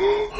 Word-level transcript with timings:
What 0.00 0.32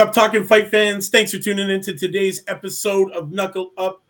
up, 0.00 0.12
talking 0.12 0.42
fight 0.42 0.72
fans? 0.72 1.10
Thanks 1.10 1.30
for 1.30 1.38
tuning 1.38 1.70
in 1.70 1.80
to 1.82 1.96
today's 1.96 2.42
episode 2.48 3.12
of 3.12 3.30
Knuckle 3.30 3.70
Up, 3.78 4.02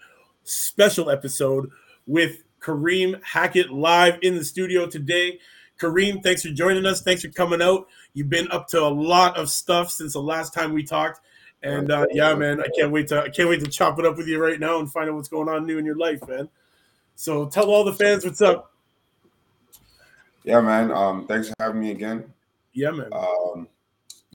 special 0.43 1.11
episode 1.11 1.69
with 2.06 2.44
Kareem 2.60 3.22
Hackett 3.22 3.71
live 3.71 4.19
in 4.22 4.37
the 4.37 4.44
studio 4.44 4.87
today. 4.87 5.38
Kareem, 5.78 6.22
thanks 6.22 6.40
for 6.40 6.48
joining 6.48 6.87
us. 6.87 7.03
Thanks 7.03 7.21
for 7.21 7.28
coming 7.28 7.60
out. 7.60 7.88
You've 8.14 8.30
been 8.30 8.51
up 8.51 8.69
to 8.69 8.83
a 8.83 8.88
lot 8.88 9.37
of 9.37 9.51
stuff 9.51 9.90
since 9.90 10.14
the 10.14 10.22
last 10.22 10.54
time 10.54 10.72
we 10.72 10.83
talked, 10.83 11.21
and 11.63 11.91
uh, 11.91 12.07
yeah, 12.13 12.35
man, 12.35 12.61
I 12.61 12.67
can't 12.77 12.93
wait 12.93 13.09
to 13.09 13.22
I 13.22 13.29
can't 13.29 13.49
wait 13.49 13.61
to 13.65 13.71
chop 13.71 13.99
it 13.99 14.07
up 14.07 14.17
with 14.17 14.29
you 14.29 14.43
right 14.43 14.61
now 14.61 14.79
and 14.79 14.91
find 14.91 15.09
out 15.09 15.17
what's 15.17 15.29
going 15.29 15.49
on 15.49 15.67
new 15.67 15.79
in 15.79 15.85
your 15.85 15.97
life, 15.97 16.27
man. 16.29 16.48
So 17.15 17.47
tell 17.47 17.71
all 17.71 17.85
the 17.85 17.93
fans 17.95 18.25
what's 18.25 18.43
up. 18.43 18.73
Yeah, 20.45 20.61
man. 20.61 20.93
Um, 20.93 21.27
thanks 21.27 21.49
for 21.49 21.55
having 21.59 21.80
me 21.80 21.91
again. 21.91 22.25
Yeah, 22.73 22.91
man. 22.91 23.09
Um, 23.13 23.69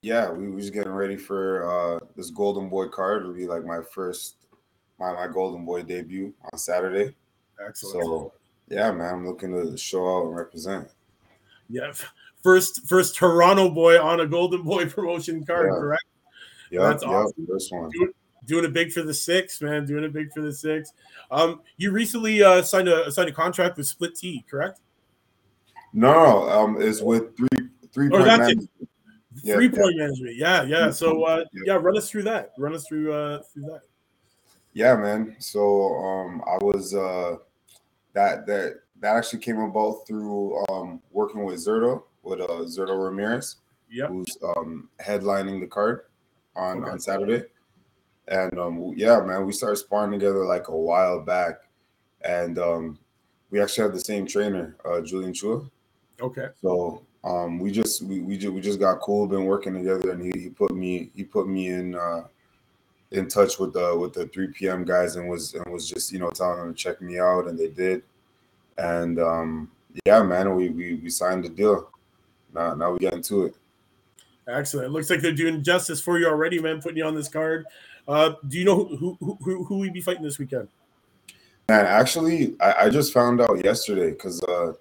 yeah, 0.02 0.30
we 0.30 0.50
were 0.50 0.60
just 0.60 0.72
getting 0.72 0.92
ready 0.92 1.16
for 1.16 1.64
uh, 1.70 2.00
this 2.16 2.30
Golden 2.30 2.68
Boy 2.68 2.88
card. 2.88 3.22
It'll 3.22 3.34
be 3.34 3.46
like 3.46 3.64
my 3.64 3.80
first, 3.82 4.36
my 4.98 5.12
my 5.12 5.28
Golden 5.28 5.64
Boy 5.64 5.82
debut 5.82 6.34
on 6.52 6.58
Saturday. 6.58 7.14
Excellent. 7.64 8.04
So 8.04 8.32
yeah, 8.68 8.90
man, 8.90 9.14
I'm 9.14 9.26
looking 9.26 9.52
to 9.52 9.76
show 9.78 10.18
out 10.18 10.26
and 10.26 10.36
represent. 10.36 10.88
Yeah, 11.68 11.92
first 12.42 12.86
first 12.88 13.14
Toronto 13.16 13.70
boy 13.70 13.98
on 14.02 14.20
a 14.20 14.26
Golden 14.26 14.62
Boy 14.62 14.86
promotion 14.90 15.44
card, 15.46 15.70
Yeah. 15.72 15.78
correct? 15.78 16.04
Yeah, 16.72 16.88
That's 16.88 17.02
yeah, 17.04 17.10
awesome. 17.10 17.46
first 17.46 17.70
one. 17.70 17.90
Doing, 17.90 18.12
doing 18.46 18.64
it 18.64 18.72
big 18.72 18.92
for 18.92 19.02
the 19.02 19.12
six, 19.12 19.60
man. 19.60 19.84
Doing 19.84 20.04
it 20.04 20.12
big 20.14 20.32
for 20.32 20.40
the 20.40 20.54
six. 20.54 20.94
Um, 21.30 21.60
you 21.76 21.90
recently 21.90 22.42
uh, 22.42 22.62
signed 22.62 22.88
a 22.88 23.12
signed 23.12 23.28
a 23.28 23.32
contract 23.32 23.76
with 23.76 23.86
Split 23.86 24.16
T, 24.16 24.42
correct? 24.50 24.80
No, 25.92 26.48
um, 26.48 26.80
it's 26.80 27.02
with 27.02 27.36
three 27.36 27.68
three 27.92 28.06
Oh, 28.06 28.12
point 28.12 28.26
management. 28.26 28.70
Yeah, 29.42 29.56
Three 29.56 29.66
yeah. 29.66 29.70
point 29.82 29.96
management. 29.98 30.36
Yeah, 30.36 30.62
yeah. 30.62 30.90
So 30.90 31.24
uh, 31.24 31.44
Yeah. 31.52 31.62
yeah, 31.66 31.74
run 31.74 31.98
us 31.98 32.08
through 32.08 32.22
that. 32.22 32.52
Run 32.56 32.74
us 32.74 32.86
through 32.86 33.12
uh 33.12 33.42
through 33.52 33.64
that. 33.64 33.82
Yeah, 34.72 34.96
man. 34.96 35.36
So 35.40 35.94
um 35.96 36.42
I 36.46 36.56
was 36.64 36.94
uh 36.94 37.36
that 38.14 38.46
that 38.46 38.76
that 39.00 39.16
actually 39.16 39.40
came 39.40 39.58
about 39.58 40.06
through 40.06 40.64
um 40.70 41.02
working 41.10 41.44
with 41.44 41.56
Zurdo 41.56 42.04
with 42.22 42.40
uh 42.40 42.64
Zurdo 42.64 43.02
Ramirez, 43.04 43.56
Yep. 43.90 44.08
who's 44.08 44.38
um 44.56 44.88
headlining 45.00 45.60
the 45.60 45.66
card 45.66 46.04
on 46.56 46.82
Okay. 46.82 46.90
on 46.90 46.98
Saturday. 47.00 47.44
And 48.28 48.58
um 48.58 48.92
yeah, 48.96 49.20
man, 49.20 49.46
we 49.46 49.52
started 49.52 49.76
sparring 49.76 50.12
together 50.12 50.44
like 50.44 50.68
a 50.68 50.76
while 50.76 51.20
back. 51.20 51.60
And 52.22 52.58
um 52.58 52.98
we 53.50 53.60
actually 53.60 53.82
have 53.84 53.94
the 53.94 54.00
same 54.00 54.26
trainer, 54.26 54.76
uh 54.84 55.00
Julian 55.00 55.32
Chua. 55.32 55.68
Okay. 56.20 56.48
So 56.62 57.02
um, 57.24 57.58
we 57.60 57.70
just 57.70 58.02
we 58.02 58.20
we 58.20 58.36
just, 58.36 58.52
we 58.52 58.60
just 58.60 58.80
got 58.80 59.00
cool, 59.00 59.26
been 59.26 59.44
working 59.44 59.74
together, 59.74 60.10
and 60.10 60.22
he, 60.22 60.32
he 60.40 60.48
put 60.48 60.74
me 60.74 61.10
he 61.14 61.22
put 61.22 61.48
me 61.48 61.68
in 61.68 61.94
uh, 61.94 62.24
in 63.12 63.28
touch 63.28 63.58
with 63.58 63.72
the 63.72 63.96
with 63.96 64.12
the 64.12 64.26
3 64.26 64.48
p.m. 64.48 64.84
guys, 64.84 65.16
and 65.16 65.28
was 65.28 65.54
and 65.54 65.64
was 65.72 65.88
just 65.88 66.10
you 66.12 66.18
know 66.18 66.30
telling 66.30 66.58
them 66.58 66.74
to 66.74 66.78
check 66.78 67.00
me 67.00 67.20
out, 67.20 67.46
and 67.46 67.56
they 67.58 67.68
did, 67.68 68.02
and 68.78 69.20
um, 69.20 69.70
yeah, 70.04 70.22
man, 70.22 70.54
we, 70.56 70.70
we 70.70 70.94
we 70.94 71.10
signed 71.10 71.44
the 71.44 71.48
deal. 71.48 71.90
Now 72.52 72.74
now 72.74 72.92
we 72.92 72.98
get 72.98 73.14
into 73.14 73.44
it. 73.44 73.56
Excellent. 74.48 74.86
It 74.86 74.90
looks 74.90 75.08
like 75.08 75.20
they're 75.20 75.32
doing 75.32 75.62
justice 75.62 76.00
for 76.00 76.18
you 76.18 76.26
already, 76.26 76.58
man. 76.60 76.80
Putting 76.80 76.98
you 76.98 77.04
on 77.04 77.14
this 77.14 77.28
card. 77.28 77.66
Uh, 78.08 78.32
do 78.48 78.58
you 78.58 78.64
know 78.64 78.84
who 78.84 79.16
who 79.20 79.38
who, 79.42 79.64
who 79.64 79.78
we 79.78 79.90
be 79.90 80.00
fighting 80.00 80.22
this 80.22 80.38
weekend? 80.38 80.68
And 81.68 81.86
actually, 81.86 82.56
I, 82.60 82.86
I 82.86 82.90
just 82.90 83.12
found 83.12 83.40
out 83.40 83.64
yesterday 83.64 84.10
because 84.10 84.42
uh, 84.42 84.72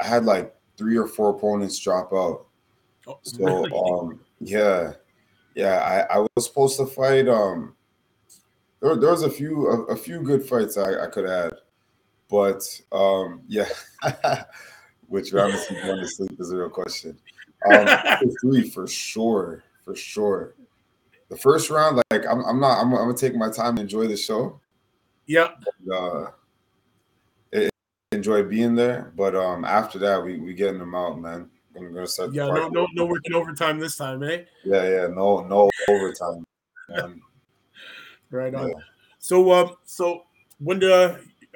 I 0.00 0.06
had 0.06 0.24
like 0.24 0.54
three 0.76 0.96
or 0.96 1.06
four 1.06 1.30
opponents 1.30 1.78
drop 1.78 2.12
out. 2.12 2.46
Oh, 3.06 3.18
So 3.22 3.44
really? 3.44 3.72
um 3.72 4.20
yeah, 4.40 4.92
yeah, 5.54 6.06
I, 6.10 6.16
I 6.16 6.26
was 6.34 6.46
supposed 6.46 6.78
to 6.78 6.86
fight 6.86 7.28
um 7.28 7.74
there, 8.80 8.96
there 8.96 9.10
was 9.10 9.22
a 9.22 9.30
few 9.30 9.66
a, 9.66 9.82
a 9.86 9.96
few 9.96 10.22
good 10.22 10.44
fights 10.48 10.78
I, 10.78 11.04
I 11.04 11.06
could 11.08 11.26
add. 11.26 11.52
But 12.28 12.62
um 12.92 13.42
yeah, 13.48 13.68
which 15.08 15.32
round 15.32 15.54
is 15.54 15.66
going 15.66 15.98
to 15.98 16.08
sleep 16.08 16.38
is 16.38 16.52
a 16.52 16.56
real 16.56 16.70
question. 16.70 17.18
Um 17.66 18.30
three 18.40 18.68
for 18.70 18.86
sure, 18.86 19.62
for 19.84 19.94
sure. 19.94 20.54
The 21.28 21.36
first 21.36 21.70
round, 21.70 22.02
like 22.10 22.26
I'm 22.26 22.44
I'm 22.44 22.60
not 22.60 22.80
I'm, 22.80 22.92
I'm 22.92 23.06
gonna 23.06 23.14
take 23.14 23.34
my 23.34 23.50
time 23.50 23.70
and 23.70 23.80
enjoy 23.80 24.06
the 24.06 24.16
show. 24.16 24.60
yeah. 25.26 25.48
Uh 25.92 26.26
it, 27.52 27.70
enjoy 28.12 28.42
being 28.42 28.74
there, 28.74 29.12
but 29.16 29.34
um 29.34 29.64
after 29.64 29.98
that 29.98 30.24
we 30.24 30.38
we 30.38 30.54
getting 30.54 30.78
them 30.78 30.94
out, 30.94 31.20
man. 31.20 31.50
I'm 31.76 31.94
gonna 31.94 32.06
start 32.06 32.32
Yeah. 32.32 32.46
No, 32.46 32.68
no, 32.68 32.86
no 32.94 33.06
working 33.06 33.34
overtime 33.34 33.78
this 33.78 33.96
time, 33.96 34.22
eh? 34.22 34.42
Yeah, 34.64 34.88
yeah, 34.88 35.06
no, 35.06 35.40
no 35.46 35.70
overtime. 35.88 36.44
man. 36.88 37.20
Right 38.30 38.54
on. 38.54 38.68
Yeah. 38.68 38.74
So, 39.18 39.52
um, 39.52 39.76
so 39.84 40.24
when 40.58 40.78
do 40.78 40.92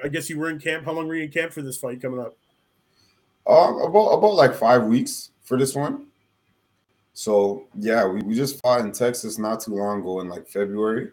I 0.03 0.07
guess 0.07 0.29
you 0.29 0.37
were 0.37 0.49
in 0.49 0.59
camp? 0.59 0.85
How 0.85 0.91
long 0.91 1.07
were 1.07 1.15
you 1.15 1.23
in 1.23 1.31
camp 1.31 1.51
for 1.53 1.61
this 1.61 1.77
fight 1.77 2.01
coming 2.01 2.19
up? 2.19 2.37
Um, 3.47 3.81
about 3.81 4.09
about 4.09 4.33
like 4.33 4.53
five 4.55 4.83
weeks 4.83 5.31
for 5.45 5.57
this 5.57 5.75
one. 5.75 6.07
So 7.13 7.67
yeah, 7.79 8.05
we, 8.05 8.21
we 8.23 8.35
just 8.35 8.61
fought 8.61 8.81
in 8.81 8.91
Texas 8.91 9.37
not 9.37 9.61
too 9.61 9.75
long 9.75 10.01
ago 10.01 10.19
in 10.19 10.27
like 10.27 10.47
February. 10.47 11.11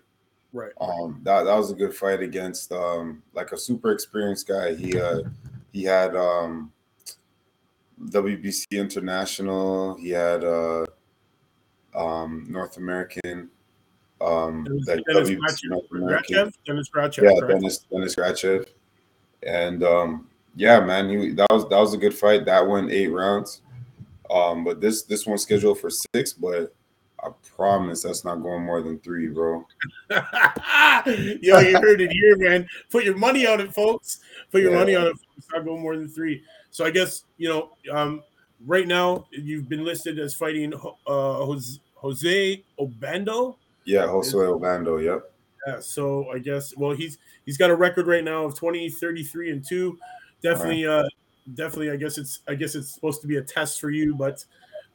Right. 0.53 0.73
Um, 0.81 1.21
that 1.23 1.45
that 1.45 1.55
was 1.55 1.71
a 1.71 1.75
good 1.75 1.95
fight 1.95 2.21
against 2.21 2.73
um 2.73 3.23
like 3.35 3.53
a 3.53 3.57
super 3.57 3.93
experienced 3.93 4.49
guy. 4.49 4.75
He 4.75 4.99
uh 4.99 5.21
he 5.73 5.85
had 5.85 6.17
um 6.17 6.73
WBC 8.07 8.67
International. 8.73 9.95
He 9.97 10.11
had 10.11 10.43
uh 10.43 10.85
um 11.95 12.47
North 12.49 12.77
American 12.79 13.49
um 14.21 14.67
It 14.67 14.89
like 14.89 15.05
Dennis 15.07 15.31
WBC 15.31 15.39
Grachev- 15.39 15.71
North 15.71 15.91
American. 15.93 16.37
Grachev? 16.37 16.53
Dennis 16.67 16.91
yeah, 16.95 17.31
correct? 17.39 17.61
Dennis 17.61 17.79
Dennis 17.91 18.17
and 19.45 19.83
um, 19.83 20.29
yeah, 20.55 20.81
man, 20.81 21.09
he 21.09 21.31
that 21.33 21.49
was 21.51 21.69
that 21.69 21.79
was 21.79 21.95
a 21.95 21.99
good 21.99 22.15
fight. 22.15 22.45
That 22.45 22.67
went 22.67 22.91
eight 22.91 23.09
rounds. 23.09 23.63
Um, 24.31 24.65
but 24.65 24.81
this 24.81 25.03
this 25.03 25.27
one's 25.27 25.43
scheduled 25.43 25.81
for 25.81 25.91
six, 25.91 26.33
but 26.33 26.75
I 27.23 27.31
promise 27.57 28.03
that's 28.03 28.25
not 28.25 28.37
going 28.37 28.65
more 28.65 28.83
than 28.83 28.99
three, 28.99 29.29
bro. 29.29 29.65
Yo, 30.11 31.59
you 31.61 31.79
heard 31.81 32.01
it 32.01 32.11
here, 32.11 32.37
man. 32.37 32.67
Put 32.91 33.05
your 33.05 33.17
money 33.17 33.47
on 33.47 33.61
it, 33.61 33.73
folks. 33.73 34.21
Put 34.51 34.63
your 34.63 34.73
Yeah. 34.73 34.79
money 34.79 34.95
on 34.95 35.07
it. 35.07 35.11
Folks. 35.11 35.49
Not 35.53 35.65
go 35.65 35.77
more 35.79 35.97
than 35.97 36.09
three. 36.09 36.43
So 36.71 36.85
I 36.85 36.91
guess 36.91 37.25
you 37.37 37.49
know, 37.49 37.71
um, 37.93 38.23
right 38.67 38.87
now 38.87 39.27
you've 39.31 39.69
been 39.69 39.85
listed 39.85 40.19
as 40.19 40.35
fighting 40.35 40.73
uh, 40.75 40.79
Jose, 41.07 41.81
Jose 41.95 42.65
Obando. 42.81 43.57
Yeah, 43.85 44.07
Jose 44.07 44.37
Obando. 44.37 45.03
Yep. 45.03 45.33
Yeah, 45.67 45.81
so 45.81 46.29
I 46.31 46.39
guess 46.39 46.77
well 46.77 46.93
he's 46.93 47.19
he's 47.47 47.57
got 47.57 47.71
a 47.71 47.77
record 47.77 48.07
right 48.09 48.25
now 48.25 48.45
of 48.45 48.57
20, 48.57 48.89
33 48.91 49.51
and 49.53 49.65
2. 49.65 49.99
Definitely 50.43 50.87
uh 50.87 51.05
definitely 51.55 51.91
I 51.91 51.97
guess 51.97 52.19
it's 52.19 52.41
I 52.49 52.55
guess 52.55 52.75
it's 52.75 52.93
supposed 52.95 53.21
to 53.23 53.27
be 53.27 53.37
a 53.37 53.43
test 53.43 53.81
for 53.81 53.91
you, 53.91 54.15
but 54.15 54.45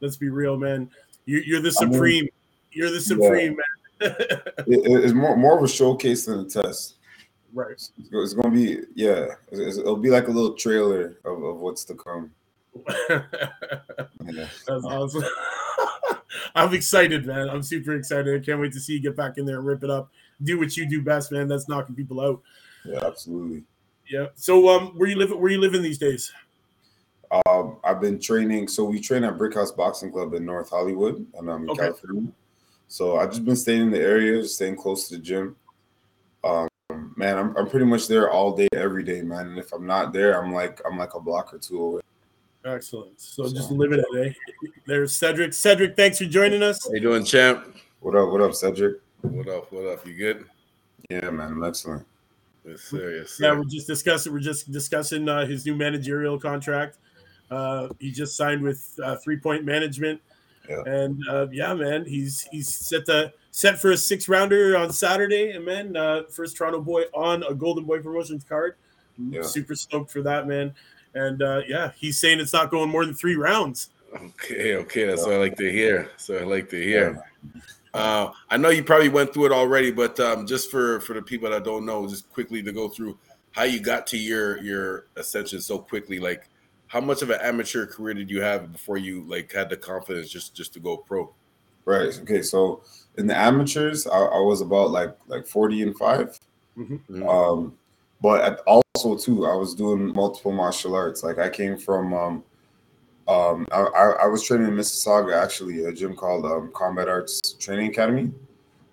let's 0.01 0.17
be 0.17 0.29
real, 0.29 0.57
man. 0.57 0.89
You 1.25 1.39
you're 1.45 1.61
the 1.61 1.75
I 1.79 1.85
mean, 1.85 1.93
supreme. 1.93 2.27
you're 2.71 2.91
the 2.91 3.01
supreme, 3.01 3.55
man. 3.55 3.65
It- 3.99 4.53
it- 4.67 5.03
it's 5.05 5.13
more 5.13 5.35
more 5.35 5.57
of 5.57 5.63
a 5.63 5.67
showcase 5.67 6.25
than 6.25 6.39
a 6.41 6.45
test. 6.45 6.95
right. 7.53 7.71
It's, 7.71 7.91
it's 8.11 8.33
gonna 8.33 8.53
be 8.53 8.79
yeah. 8.95 9.27
It's- 9.51 9.77
it'll 9.77 9.97
be 9.97 10.09
like 10.09 10.27
a 10.27 10.31
little 10.31 10.53
trailer 10.53 11.17
of, 11.25 11.43
of 11.43 11.59
what's 11.59 11.83
to 11.85 11.95
come. 11.95 12.31
Yeah. 13.09 14.47
That's 14.67 14.83
awesome. 14.83 15.23
I'm 16.55 16.73
excited, 16.73 17.25
man. 17.25 17.49
I'm 17.49 17.63
super 17.63 17.93
excited. 17.95 18.41
I 18.41 18.43
can't 18.45 18.59
wait 18.59 18.73
to 18.73 18.79
see 18.79 18.93
you 18.93 18.99
get 19.01 19.15
back 19.15 19.37
in 19.37 19.45
there 19.45 19.57
and 19.57 19.65
rip 19.65 19.83
it 19.83 19.89
up. 19.89 20.11
Do 20.43 20.59
what 20.59 20.75
you 20.75 20.87
do 20.87 21.01
best, 21.01 21.31
man. 21.31 21.47
That's 21.47 21.69
knocking 21.69 21.95
people 21.95 22.19
out. 22.19 22.41
Yeah, 22.85 23.05
absolutely. 23.05 23.63
Yeah. 24.09 24.27
So 24.35 24.69
um 24.69 24.87
where 24.97 25.09
you 25.09 25.15
live 25.17 25.31
where 25.31 25.51
you 25.51 25.59
living 25.59 25.81
these 25.81 25.97
days? 25.97 26.31
Um, 27.45 27.77
I've 27.83 27.99
been 27.99 28.19
training. 28.19 28.69
So 28.69 28.85
we 28.85 29.01
train 29.01 29.23
at 29.25 29.37
Brick 29.37 29.53
House 29.53 29.71
Boxing 29.71 30.11
Club 30.11 30.33
in 30.33 30.45
North 30.45 30.69
Hollywood, 30.69 31.25
and 31.37 31.49
I'm 31.49 31.63
in 31.63 31.69
Okay. 31.71 31.81
California. 31.87 32.31
So 32.87 33.17
I've 33.17 33.31
just 33.31 33.43
been 33.43 33.57
staying 33.57 33.81
in 33.81 33.91
the 33.91 33.99
area, 33.99 34.41
just 34.41 34.55
staying 34.55 34.77
close 34.77 35.09
to 35.09 35.17
the 35.17 35.21
gym. 35.21 35.57
Um, 36.45 36.69
man, 37.17 37.37
I'm, 37.37 37.57
I'm 37.57 37.67
pretty 37.69 37.85
much 37.85 38.07
there 38.07 38.31
all 38.31 38.55
day, 38.55 38.69
every 38.73 39.03
day, 39.03 39.21
man. 39.23 39.47
And 39.47 39.59
if 39.59 39.73
I'm 39.73 39.85
not 39.85 40.13
there, 40.13 40.41
I'm 40.41 40.53
like 40.53 40.79
I'm 40.89 40.97
like 40.97 41.15
a 41.15 41.19
block 41.19 41.53
or 41.53 41.57
two 41.57 41.81
away. 41.81 42.01
Excellent. 42.63 43.19
So 43.19 43.43
just 43.43 43.69
So- 43.69 43.75
living 43.75 43.99
it, 43.99 44.25
eh? 44.27 44.69
There's 44.85 45.13
Cedric. 45.13 45.53
Cedric, 45.53 45.97
thanks 45.97 46.17
for 46.19 46.25
joining 46.25 46.63
us. 46.63 46.85
How 46.85 46.93
you 46.93 47.01
doing, 47.01 47.25
champ? 47.25 47.75
What 47.99 48.15
up? 48.15 48.29
What 48.29 48.41
up, 48.41 48.53
Cedric? 48.55 49.01
What 49.21 49.49
up? 49.49 49.71
What 49.73 49.85
up? 49.85 50.05
You 50.07 50.13
good? 50.13 50.45
Yeah, 51.09 51.29
man, 51.29 51.51
I'm 51.51 51.63
excellent. 51.63 52.05
Yeah, 53.39 53.53
we're 53.53 53.65
just 53.65 53.87
discussing. 53.87 54.33
We're 54.33 54.39
just 54.39 54.71
discussing 54.71 55.27
uh, 55.29 55.45
his 55.45 55.65
new 55.65 55.75
managerial 55.75 56.39
contract. 56.39 56.97
Uh, 57.49 57.89
he 57.99 58.11
just 58.11 58.35
signed 58.35 58.61
with 58.61 58.99
uh, 59.03 59.15
Three 59.17 59.37
Point 59.37 59.65
Management. 59.65 60.21
Yeah. 60.69 60.83
And 60.85 61.21
uh, 61.29 61.47
yeah, 61.51 61.73
man, 61.73 62.05
he's 62.05 62.41
he's 62.51 62.73
set 62.73 63.05
to 63.05 63.31
set 63.51 63.79
for 63.79 63.91
a 63.91 63.97
six 63.97 64.27
rounder 64.27 64.75
on 64.75 64.91
Saturday, 64.91 65.51
and 65.51 65.63
man, 65.63 65.95
uh, 65.95 66.23
first 66.29 66.57
Toronto 66.57 66.81
boy 66.81 67.03
on 67.13 67.43
a 67.43 67.53
Golden 67.53 67.85
Boy 67.85 67.99
Promotions 68.01 68.43
card. 68.43 68.75
Yeah. 69.17 69.43
Super 69.43 69.75
stoked 69.75 70.11
for 70.11 70.21
that, 70.23 70.47
man. 70.47 70.75
And 71.13 71.41
uh, 71.41 71.61
yeah, 71.67 71.91
he's 71.95 72.19
saying 72.19 72.39
it's 72.39 72.53
not 72.53 72.69
going 72.69 72.89
more 72.89 73.05
than 73.05 73.15
three 73.15 73.35
rounds. 73.35 73.89
Okay, 74.13 74.75
okay, 74.75 75.05
that's 75.05 75.23
what 75.23 75.33
I 75.33 75.37
like 75.37 75.57
to 75.57 75.71
hear. 75.71 76.11
So 76.17 76.37
I 76.37 76.43
like 76.43 76.69
to 76.69 76.81
hear. 76.81 77.23
Uh, 77.97 78.31
I 78.49 78.57
know 78.57 78.69
you 78.69 78.83
probably 78.83 79.09
went 79.09 79.33
through 79.33 79.47
it 79.47 79.51
already, 79.51 79.91
but 79.91 80.19
um, 80.19 80.45
just 80.45 80.69
for 80.71 80.99
for 81.01 81.13
the 81.13 81.21
people 81.21 81.49
that 81.49 81.63
don't 81.63 81.85
know, 81.85 82.07
just 82.07 82.29
quickly 82.31 82.61
to 82.63 82.71
go 82.71 82.87
through 82.89 83.17
how 83.51 83.63
you 83.63 83.79
got 83.79 84.05
to 84.07 84.17
your 84.17 84.61
your 84.61 85.07
ascension 85.15 85.59
so 85.61 85.79
quickly. 85.79 86.19
Like, 86.19 86.49
how 86.87 87.01
much 87.01 87.21
of 87.21 87.29
an 87.29 87.39
amateur 87.41 87.85
career 87.85 88.13
did 88.13 88.29
you 88.29 88.41
have 88.41 88.71
before 88.71 88.97
you 88.97 89.23
like 89.27 89.51
had 89.51 89.69
the 89.69 89.77
confidence 89.77 90.29
just 90.29 90.55
just 90.55 90.73
to 90.73 90.79
go 90.79 90.97
pro? 90.97 91.33
Right. 91.85 92.19
Okay. 92.21 92.41
So 92.41 92.83
in 93.17 93.27
the 93.27 93.35
amateurs, 93.35 94.05
I, 94.07 94.17
I 94.17 94.39
was 94.39 94.61
about 94.61 94.91
like 94.91 95.15
like 95.27 95.47
forty 95.47 95.81
and 95.81 95.97
5 95.97 96.39
Mhm. 96.77 97.27
Um, 97.27 97.75
but 98.21 98.41
at, 98.41 98.59
also 98.67 99.17
too, 99.17 99.47
I 99.47 99.55
was 99.55 99.73
doing 99.73 100.13
multiple 100.13 100.51
martial 100.51 100.95
arts. 100.95 101.23
Like 101.23 101.39
I 101.39 101.49
came 101.49 101.77
from 101.77 102.13
um, 102.13 102.43
um, 103.27 103.67
I, 103.71 103.81
I, 103.81 104.09
I 104.23 104.25
was 104.27 104.43
training 104.43 104.67
in 104.67 104.73
Mississauga 104.73 105.41
actually, 105.41 105.83
a 105.83 105.91
gym 105.91 106.15
called 106.15 106.45
um, 106.45 106.71
Combat 106.73 107.09
Arts 107.09 107.53
Training 107.59 107.89
Academy. 107.89 108.31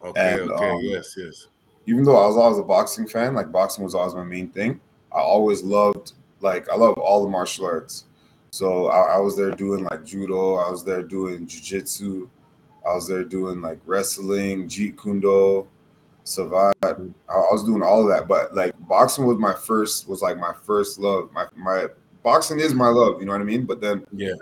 Okay, 0.05 0.41
And, 0.41 0.51
okay, 0.51 0.71
um, 0.71 0.81
yes, 0.83 1.15
yes. 1.17 1.47
even 1.87 2.05
though 2.05 2.17
I 2.17 2.27
was 2.27 2.37
always 2.37 2.59
a 2.59 2.63
boxing 2.63 3.07
fan, 3.07 3.35
like 3.35 3.53
boxing 3.53 3.85
was 3.85 3.95
always 3.95 4.15
my 4.15 4.25
main 4.25 4.49
thing. 4.51 4.81
I 5.13 5.21
always 5.21 5.63
loved 5.63 6.13
like 6.41 6.69
I 6.69 6.77
love 6.77 6.95
all 6.99 7.23
the 7.23 7.31
martial 7.31 7.65
arts. 7.65 8.05
So 8.51 8.87
I, 8.89 9.15
I 9.15 9.19
was 9.19 9.37
there 9.37 9.51
doing 9.51 9.85
like 9.85 10.05
judo. 10.05 10.57
I 10.57 10.71
was 10.71 10.85
there 10.85 11.03
doing 11.03 11.47
jujitsu. 11.47 12.29
I 12.89 12.95
was 12.95 13.09
there 13.09 13.25
doing 13.25 13.63
like 13.63 13.81
wrestling, 13.87 14.69
jeet 14.69 14.97
kundo, 14.97 15.67
savate. 16.25 16.75
I, 16.83 16.91
I 17.33 17.53
was 17.53 17.65
doing 17.65 17.83
all 17.83 18.03
of 18.03 18.09
that. 18.09 18.29
But 18.29 18.55
like 18.55 18.75
boxing 18.87 19.27
was 19.27 19.39
my 19.39 19.55
first 19.55 20.09
was 20.09 20.23
like 20.23 20.39
my 20.39 20.53
first 20.65 20.99
love. 20.99 21.33
My 21.33 21.47
my 21.57 21.87
boxing 22.25 22.59
is 22.59 22.75
my 22.75 22.89
love. 22.89 23.21
You 23.21 23.27
know 23.27 23.33
what 23.33 23.41
I 23.41 23.45
mean? 23.45 23.65
But 23.65 23.81
then 23.81 24.05
Yeah. 24.11 24.33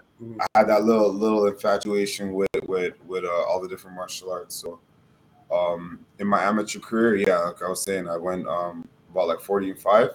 I 0.41 0.47
had 0.59 0.69
that 0.69 0.85
little 0.85 1.13
little 1.13 1.47
infatuation 1.47 2.33
with 2.33 2.49
with 2.67 2.95
with 3.07 3.25
uh, 3.25 3.43
all 3.49 3.61
the 3.61 3.69
different 3.69 3.97
martial 3.97 4.31
arts. 4.33 4.55
So 4.55 4.81
um 5.53 5.99
in 6.19 6.27
my 6.27 6.43
amateur 6.43 6.79
career, 6.79 7.17
yeah, 7.17 7.39
like 7.41 7.61
I 7.63 7.69
was 7.69 7.83
saying, 7.83 8.09
I 8.09 8.17
went 8.17 8.47
um 8.49 8.89
about 9.11 9.29
like 9.29 9.41
40 9.41 9.73
and 9.73 9.79
5. 9.81 10.11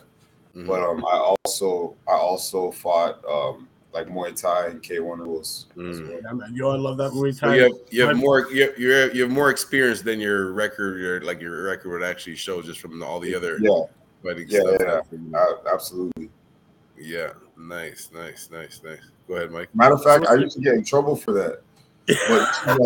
Mhm. 0.55 0.65
But 0.65 0.81
um 0.81 1.05
I 1.05 1.17
also 1.35 1.95
I 2.07 2.13
also 2.13 2.71
fought 2.71 3.23
um 3.25 3.67
like 3.93 4.07
Muay 4.07 4.39
Thai 4.39 4.67
and 4.67 4.81
K1 4.81 5.19
rules. 5.19 5.67
as 5.71 5.77
Mm. 5.77 6.21
Yeah, 6.23 6.31
man. 6.33 6.55
Yo, 6.55 6.69
I 6.71 6.77
love 6.77 6.97
that 6.97 7.11
Muay 7.11 7.33
So 7.33 7.47
Thai. 7.47 7.55
you 7.55 7.61
have 7.63 7.71
you 7.91 8.07
have 8.07 8.17
more 8.17 8.49
you 8.51 8.63
have, 8.91 9.13
you 9.15 9.21
have, 9.23 9.31
more 9.31 9.49
experience 9.49 10.01
than 10.01 10.19
your 10.19 10.53
record 10.53 10.99
your 11.01 11.21
like 11.21 11.41
your 11.41 11.63
record 11.63 11.89
would 11.91 12.03
actually 12.03 12.35
show 12.35 12.61
just 12.61 12.79
from 12.79 13.03
all 13.03 13.19
the 13.19 13.35
other 13.35 13.59
Yeah, 13.61 13.81
fighting 14.23 14.47
Yeah, 14.49 14.59
stuff. 14.61 15.05
yeah. 15.11 15.39
uh, 15.39 15.73
absolutely. 15.73 16.29
yeah, 16.97 17.31
nice, 17.57 18.09
nice, 18.13 18.49
nice, 18.51 18.81
nice. 18.83 18.99
Go 19.27 19.35
ahead, 19.35 19.51
Mike. 19.51 19.69
Matter 19.73 19.95
of 19.95 20.03
fact, 20.03 20.25
I 20.27 20.35
used 20.35 20.55
to 20.55 20.61
get 20.61 20.75
in 20.75 20.83
trouble 20.83 21.15
for 21.15 21.33
that. 21.33 21.61
But 22.07 22.47
this 22.47 22.65
was 22.65 22.79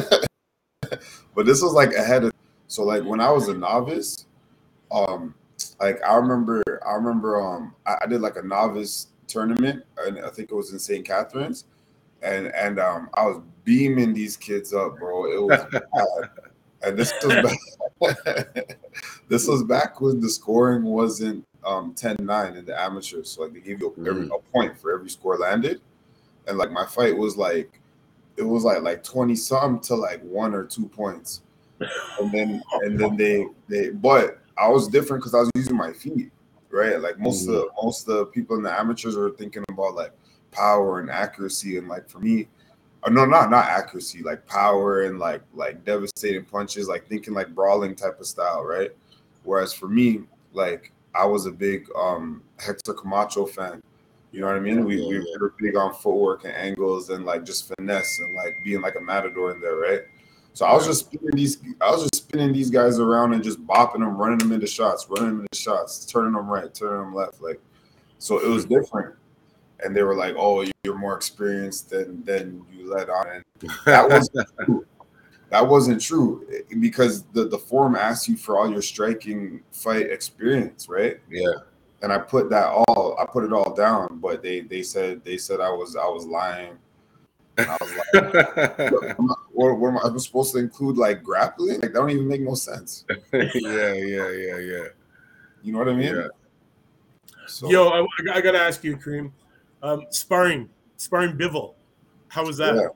like, 0.00 0.98
but 1.34 1.46
this 1.46 1.62
was 1.62 1.72
like 1.72 1.94
ahead 1.94 2.24
of. 2.24 2.32
So 2.66 2.82
like 2.84 3.04
when 3.04 3.20
I 3.20 3.30
was 3.30 3.48
a 3.48 3.54
novice, 3.54 4.26
um, 4.90 5.34
like 5.80 6.02
I 6.06 6.14
remember, 6.16 6.62
I 6.86 6.94
remember, 6.94 7.40
um, 7.40 7.74
I, 7.86 7.96
I 8.02 8.06
did 8.06 8.20
like 8.20 8.36
a 8.36 8.42
novice 8.42 9.08
tournament, 9.26 9.84
and 9.98 10.20
I 10.20 10.28
think 10.28 10.50
it 10.50 10.54
was 10.54 10.72
in 10.72 10.78
St. 10.78 11.04
Catharines, 11.06 11.64
and 12.22 12.48
and 12.48 12.78
um, 12.78 13.08
I 13.14 13.24
was 13.24 13.40
beaming 13.64 14.12
these 14.12 14.36
kids 14.36 14.74
up, 14.74 14.98
bro. 14.98 15.26
It 15.26 15.42
was 15.42 15.64
bad. 15.72 16.30
And 16.84 16.98
this 16.98 17.12
was 17.22 17.56
back, 18.00 18.78
this 19.28 19.46
was 19.46 19.62
back 19.62 20.00
when 20.00 20.20
the 20.20 20.28
scoring 20.28 20.82
wasn't 20.82 21.46
um 21.64 21.94
10-9 21.94 22.56
in 22.56 22.64
the 22.64 22.80
amateurs. 22.80 23.30
So 23.30 23.42
like 23.42 23.52
they 23.52 23.60
gave 23.60 23.80
you 23.80 23.94
a, 23.96 24.08
every, 24.08 24.26
a 24.26 24.38
point 24.52 24.78
for 24.78 24.92
every 24.92 25.10
score 25.10 25.36
landed. 25.36 25.80
And 26.46 26.58
like 26.58 26.72
my 26.72 26.86
fight 26.86 27.16
was 27.16 27.36
like 27.36 27.80
it 28.36 28.42
was 28.42 28.64
like 28.64 28.82
like 28.82 29.04
20 29.04 29.34
some 29.36 29.78
to 29.80 29.94
like 29.94 30.20
one 30.22 30.54
or 30.54 30.64
two 30.64 30.88
points. 30.88 31.42
And 32.20 32.32
then 32.32 32.62
and 32.82 32.98
then 32.98 33.16
they 33.16 33.46
they 33.68 33.90
but 33.90 34.38
I 34.58 34.68
was 34.68 34.88
different 34.88 35.22
because 35.22 35.34
I 35.34 35.38
was 35.38 35.50
using 35.54 35.76
my 35.76 35.92
feet, 35.92 36.30
right? 36.70 37.00
Like 37.00 37.18
most 37.18 37.48
of 37.48 37.54
the 37.54 37.68
most 37.82 38.08
of 38.08 38.16
the 38.16 38.26
people 38.26 38.56
in 38.56 38.62
the 38.62 38.72
amateurs 38.72 39.16
are 39.16 39.30
thinking 39.30 39.64
about 39.68 39.94
like 39.94 40.12
power 40.50 41.00
and 41.00 41.10
accuracy. 41.10 41.78
And 41.78 41.88
like 41.88 42.08
for 42.08 42.20
me, 42.20 42.48
uh, 43.04 43.10
no, 43.10 43.24
not 43.24 43.50
not 43.50 43.66
accuracy, 43.66 44.22
like 44.22 44.46
power 44.46 45.02
and 45.02 45.18
like 45.18 45.42
like 45.54 45.84
devastating 45.84 46.44
punches, 46.44 46.88
like 46.88 47.08
thinking 47.08 47.34
like 47.34 47.54
brawling 47.54 47.94
type 47.96 48.20
of 48.20 48.26
style, 48.26 48.62
right? 48.64 48.90
Whereas 49.42 49.72
for 49.72 49.88
me, 49.88 50.20
like 50.52 50.92
I 51.14 51.26
was 51.26 51.46
a 51.46 51.52
big 51.52 51.86
um 51.96 52.42
Hector 52.58 52.94
Camacho 52.94 53.46
fan. 53.46 53.82
You 54.32 54.40
know 54.40 54.46
what 54.46 54.56
I 54.56 54.60
mean? 54.60 54.84
We, 54.86 54.96
we 54.96 55.18
were 55.38 55.54
big 55.58 55.76
on 55.76 55.92
footwork 55.92 56.44
and 56.44 56.54
angles 56.54 57.10
and 57.10 57.26
like 57.26 57.44
just 57.44 57.68
finesse 57.68 58.18
and 58.18 58.34
like 58.34 58.56
being 58.64 58.80
like 58.80 58.96
a 58.96 59.00
matador 59.00 59.52
in 59.54 59.60
there, 59.60 59.76
right? 59.76 60.00
So 60.54 60.66
I 60.66 60.74
was 60.74 60.86
just 60.86 61.06
spinning 61.06 61.36
these, 61.36 61.58
I 61.80 61.90
was 61.90 62.02
just 62.02 62.16
spinning 62.16 62.52
these 62.52 62.70
guys 62.70 62.98
around 62.98 63.34
and 63.34 63.42
just 63.42 63.64
bopping 63.66 64.00
them, 64.00 64.16
running 64.16 64.38
them 64.38 64.52
into 64.52 64.66
shots, 64.66 65.06
running 65.08 65.36
them 65.36 65.40
into 65.40 65.58
shots, 65.58 66.04
turning 66.06 66.32
them 66.32 66.46
right, 66.46 66.72
turning 66.74 67.00
them 67.00 67.14
left, 67.14 67.42
like. 67.42 67.60
So 68.18 68.38
it 68.38 68.48
was 68.48 68.64
different, 68.64 69.16
and 69.84 69.96
they 69.96 70.04
were 70.04 70.14
like, 70.14 70.36
"Oh, 70.38 70.64
you're 70.84 70.94
more 70.96 71.16
experienced 71.16 71.90
than 71.90 72.22
than 72.24 72.64
you 72.72 72.88
let 72.88 73.10
on," 73.10 73.26
and 73.28 73.44
that 73.84 74.08
was 74.08 74.30
that 75.52 75.68
wasn't 75.68 76.00
true 76.00 76.46
eh, 76.50 76.62
because 76.80 77.24
the 77.34 77.44
the 77.44 77.58
form 77.58 77.94
asks 77.94 78.26
you 78.28 78.36
for 78.36 78.58
all 78.58 78.68
your 78.70 78.80
striking 78.82 79.62
fight 79.70 80.10
experience, 80.10 80.88
right? 80.88 81.20
Yeah. 81.30 81.52
And 82.02 82.10
I 82.12 82.18
put 82.18 82.48
that 82.50 82.66
all 82.66 83.16
I 83.20 83.26
put 83.26 83.44
it 83.44 83.52
all 83.52 83.72
down, 83.74 84.18
but 84.20 84.42
they 84.42 84.60
they 84.60 84.82
said 84.82 85.22
they 85.24 85.36
said 85.36 85.60
I 85.60 85.68
was 85.70 85.94
I 85.94 86.06
was 86.06 86.26
lying. 86.26 86.78
And 87.58 87.68
I 87.68 87.76
was 87.82 87.92
like, 87.94 89.14
I'm 89.18 89.26
not- 89.26 89.38
what, 89.52 89.78
what 89.78 89.88
am 89.90 89.98
I, 89.98 90.00
I'm 90.04 90.18
supposed 90.18 90.54
to 90.54 90.58
include 90.58 90.96
like 90.96 91.22
grappling? 91.22 91.72
Like 91.82 91.92
that 91.92 91.94
don't 91.94 92.08
even 92.08 92.26
make 92.26 92.40
no 92.40 92.54
sense. 92.54 93.04
yeah, 93.34 93.42
yeah, 93.52 93.92
yeah, 93.92 94.58
yeah. 94.58 94.84
You 95.62 95.72
know 95.72 95.78
what 95.78 95.90
I 95.90 95.94
mean? 95.94 96.16
Yeah. 96.16 96.28
So, 97.46 97.70
Yo, 97.70 97.88
I, 97.88 98.06
I 98.32 98.40
gotta 98.40 98.58
ask 98.58 98.82
you, 98.82 98.96
Kareem. 98.96 99.30
Um, 99.82 100.06
sparring, 100.08 100.70
sparring 100.96 101.36
Bivol. 101.36 101.74
How 102.28 102.46
was 102.46 102.56
that? 102.56 102.74
yeah, 102.74 102.88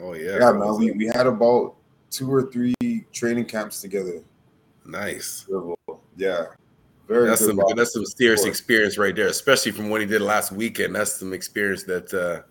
Oh 0.00 0.14
yeah. 0.14 0.38
yeah, 0.38 0.52
man. 0.52 0.76
We, 0.78 0.92
we 0.92 1.06
had 1.06 1.26
about 1.26 1.74
two 2.10 2.32
or 2.32 2.50
three 2.50 2.74
training 3.12 3.44
camps 3.46 3.80
together. 3.80 4.22
nice. 4.84 5.46
Yeah, 6.16 6.46
very 7.08 7.28
That's 7.28 7.40
good. 7.40 7.48
some 7.48 7.56
boxer. 7.56 7.74
that's 7.76 7.92
some 7.92 8.04
serious 8.04 8.44
experience 8.44 8.98
right 8.98 9.14
there, 9.14 9.28
especially 9.28 9.72
from 9.72 9.88
what 9.88 10.00
he 10.00 10.06
did 10.06 10.20
last 10.20 10.52
weekend. 10.52 10.94
That's 10.94 11.12
some 11.14 11.32
experience 11.32 11.84
that 11.84 12.12
uh 12.12 12.42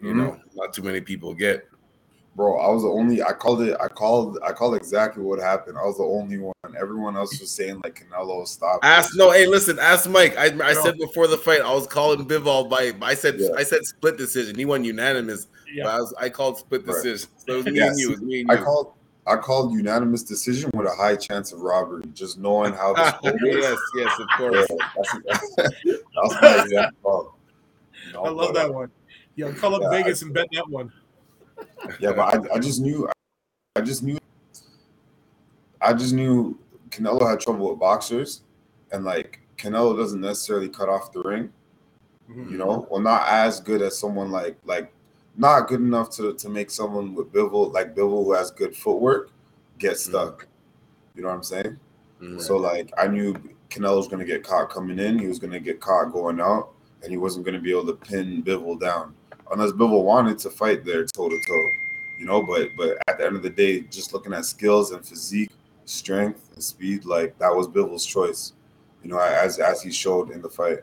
you 0.00 0.12
Mhm. 0.12 0.16
know 0.16 0.40
not 0.54 0.72
too 0.72 0.82
many 0.82 1.00
people 1.00 1.34
get. 1.34 1.66
bro. 2.36 2.56
I 2.58 2.68
was 2.70 2.82
the 2.84 2.88
only. 2.88 3.20
I 3.20 3.32
called 3.32 3.62
it. 3.62 3.76
I 3.80 3.88
called. 3.88 4.38
I 4.44 4.52
called 4.52 4.76
exactly 4.76 5.24
what 5.24 5.40
happened. 5.40 5.76
I 5.76 5.84
was 5.84 5.96
the 5.96 6.04
only 6.04 6.38
one. 6.38 6.54
Everyone 6.80 7.16
else 7.16 7.40
was 7.40 7.50
saying 7.50 7.80
like 7.82 8.04
Canelo 8.08 8.46
stop. 8.46 8.78
Ask 8.84 9.16
no, 9.16 9.32
hey, 9.32 9.46
listen, 9.48 9.78
ask 9.80 10.08
Mike. 10.08 10.36
I, 10.38 10.44
I 10.62 10.74
said 10.74 10.96
before 10.98 11.26
the 11.26 11.36
fight, 11.38 11.62
I 11.62 11.74
was 11.74 11.88
calling 11.88 12.24
Bivol 12.28 12.70
by 12.70 12.92
I 13.02 13.14
said 13.14 13.40
Yeah. 13.40 13.48
I 13.56 13.64
said 13.64 13.84
split 13.84 14.16
decision. 14.18 14.54
He 14.54 14.64
won 14.66 14.84
unanimous, 14.84 15.46
but 15.46 15.72
Yeah. 15.74 15.88
I 15.88 15.98
was 15.98 16.14
I 16.20 16.28
called 16.28 16.58
split 16.58 16.86
Right. 16.86 16.94
decision. 16.94 17.28
So 17.44 17.54
it 17.54 17.56
was 17.56 17.66
me 17.66 17.72
Yeah, 17.72 17.88
and 17.88 17.98
you. 17.98 18.08
It 18.08 18.10
was 18.12 18.20
me 18.22 18.40
and 18.42 18.52
I 18.52 18.56
called. 18.62 18.92
I 19.28 19.36
called 19.36 19.72
unanimous 19.72 20.22
decision 20.22 20.70
with 20.74 20.86
a 20.86 20.94
high 20.94 21.14
chance 21.14 21.52
of 21.52 21.60
robbery, 21.60 22.02
just 22.14 22.38
knowing 22.38 22.72
how 22.72 22.94
this 22.94 23.12
goes. 23.22 23.34
yes, 23.42 23.78
yes, 23.94 24.18
of 24.20 24.26
Yeah, 24.30 24.36
course. 24.38 24.66
that's, 24.96 25.16
that's 25.84 26.42
my 26.42 26.62
exact 26.62 27.02
call. 27.02 27.36
Know, 28.12 28.22
I 28.22 28.30
love 28.30 28.50
uh, 28.50 28.52
that 28.52 28.72
one. 28.72 28.90
Yeah, 29.36 29.52
call 29.52 29.74
up 29.74 29.82
Yeah, 29.82 29.90
Vegas 29.90 30.22
and 30.22 30.32
bet 30.32 30.46
that 30.52 30.68
one. 30.68 30.90
Yeah, 32.00 32.12
but 32.12 32.34
I, 32.50 32.54
I 32.54 32.58
just 32.58 32.80
knew, 32.80 33.08
I 33.76 33.82
just 33.82 34.02
knew, 34.02 34.18
I 35.82 35.92
just 35.92 36.14
knew 36.14 36.58
Canelo 36.88 37.28
had 37.28 37.40
trouble 37.40 37.68
with 37.70 37.78
boxers, 37.78 38.42
and 38.92 39.04
like 39.04 39.40
Canelo 39.58 39.96
doesn't 39.96 40.20
necessarily 40.20 40.68
cut 40.68 40.88
off 40.88 41.12
the 41.12 41.22
ring. 41.22 41.52
Mhm. 42.30 42.50
You 42.50 42.58
know, 42.58 42.86
well, 42.90 43.00
not 43.00 43.26
as 43.28 43.60
good 43.60 43.82
as 43.82 43.98
someone 43.98 44.30
like 44.30 44.56
like 44.64 44.92
not 45.38 45.68
good 45.68 45.80
enough 45.80 46.10
to 46.16 46.34
to 46.34 46.48
make 46.48 46.70
someone 46.70 47.14
with 47.14 47.32
Bivol 47.32 47.72
like 47.72 47.94
Bivol 47.94 48.24
who 48.24 48.32
has 48.32 48.50
good 48.50 48.76
footwork 48.76 49.30
get 49.78 49.96
stuck. 49.96 50.46
You 51.14 51.22
know 51.22 51.28
what 51.28 51.34
I'm 51.34 51.42
saying? 51.42 51.78
Mhm. 52.20 52.42
So 52.42 52.56
like 52.56 52.92
I 52.98 53.06
knew 53.06 53.34
Canelo 53.70 53.96
was 53.96 54.08
gonna 54.08 54.24
get 54.24 54.42
caught 54.42 54.68
coming 54.70 54.98
in, 54.98 55.18
he 55.18 55.28
was 55.28 55.38
gonna 55.38 55.60
get 55.60 55.80
caught 55.80 56.12
going 56.12 56.40
out, 56.40 56.72
and 57.02 57.10
he 57.10 57.16
wasn't 57.16 57.46
gonna 57.46 57.60
be 57.60 57.70
able 57.70 57.86
to 57.86 57.94
pin 57.94 58.42
Bivol 58.42 58.80
down 58.80 59.14
unless 59.52 59.70
Bivol 59.72 60.04
wanted 60.04 60.38
to 60.40 60.50
fight 60.50 60.84
there 60.84 61.04
toe 61.04 61.28
to 61.28 61.40
toe. 61.46 61.70
You 62.18 62.26
know, 62.26 62.42
but 62.42 62.70
but 62.76 62.98
at 63.06 63.18
the 63.18 63.26
end 63.26 63.36
of 63.36 63.42
the 63.44 63.50
day, 63.50 63.82
just 63.82 64.12
looking 64.12 64.32
at 64.32 64.44
skills 64.44 64.90
and 64.90 65.06
physique, 65.06 65.52
strength 65.84 66.50
and 66.54 66.62
speed, 66.62 67.04
like 67.04 67.38
that 67.38 67.54
was 67.54 67.68
Bivol's 67.68 68.04
choice. 68.04 68.54
You 69.04 69.10
know, 69.10 69.18
as 69.20 69.60
as 69.60 69.82
he 69.82 69.92
showed 69.92 70.30
in 70.32 70.42
the 70.42 70.48
fight. 70.50 70.80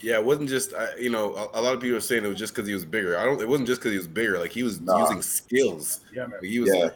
Yeah, 0.00 0.14
it 0.14 0.24
wasn't 0.24 0.48
just 0.48 0.72
uh, 0.72 0.88
you 0.98 1.10
know 1.10 1.34
a, 1.34 1.60
a, 1.60 1.60
lot 1.60 1.74
of 1.74 1.80
people 1.80 1.96
are 1.96 2.00
saying 2.00 2.24
it 2.24 2.28
was 2.28 2.38
just 2.38 2.54
because 2.54 2.66
he 2.66 2.74
was 2.74 2.84
bigger. 2.84 3.18
I 3.18 3.24
don't. 3.24 3.40
It 3.40 3.48
wasn't 3.48 3.68
just 3.68 3.80
because 3.80 3.92
he 3.92 3.98
was 3.98 4.08
bigger. 4.08 4.38
Like 4.38 4.52
he 4.52 4.62
was 4.62 4.80
nah. 4.80 5.00
using 5.00 5.22
skills. 5.22 6.00
Yeah, 6.14 6.26
man. 6.26 6.40
He 6.42 6.60
was. 6.60 6.74
Yeah. 6.74 6.90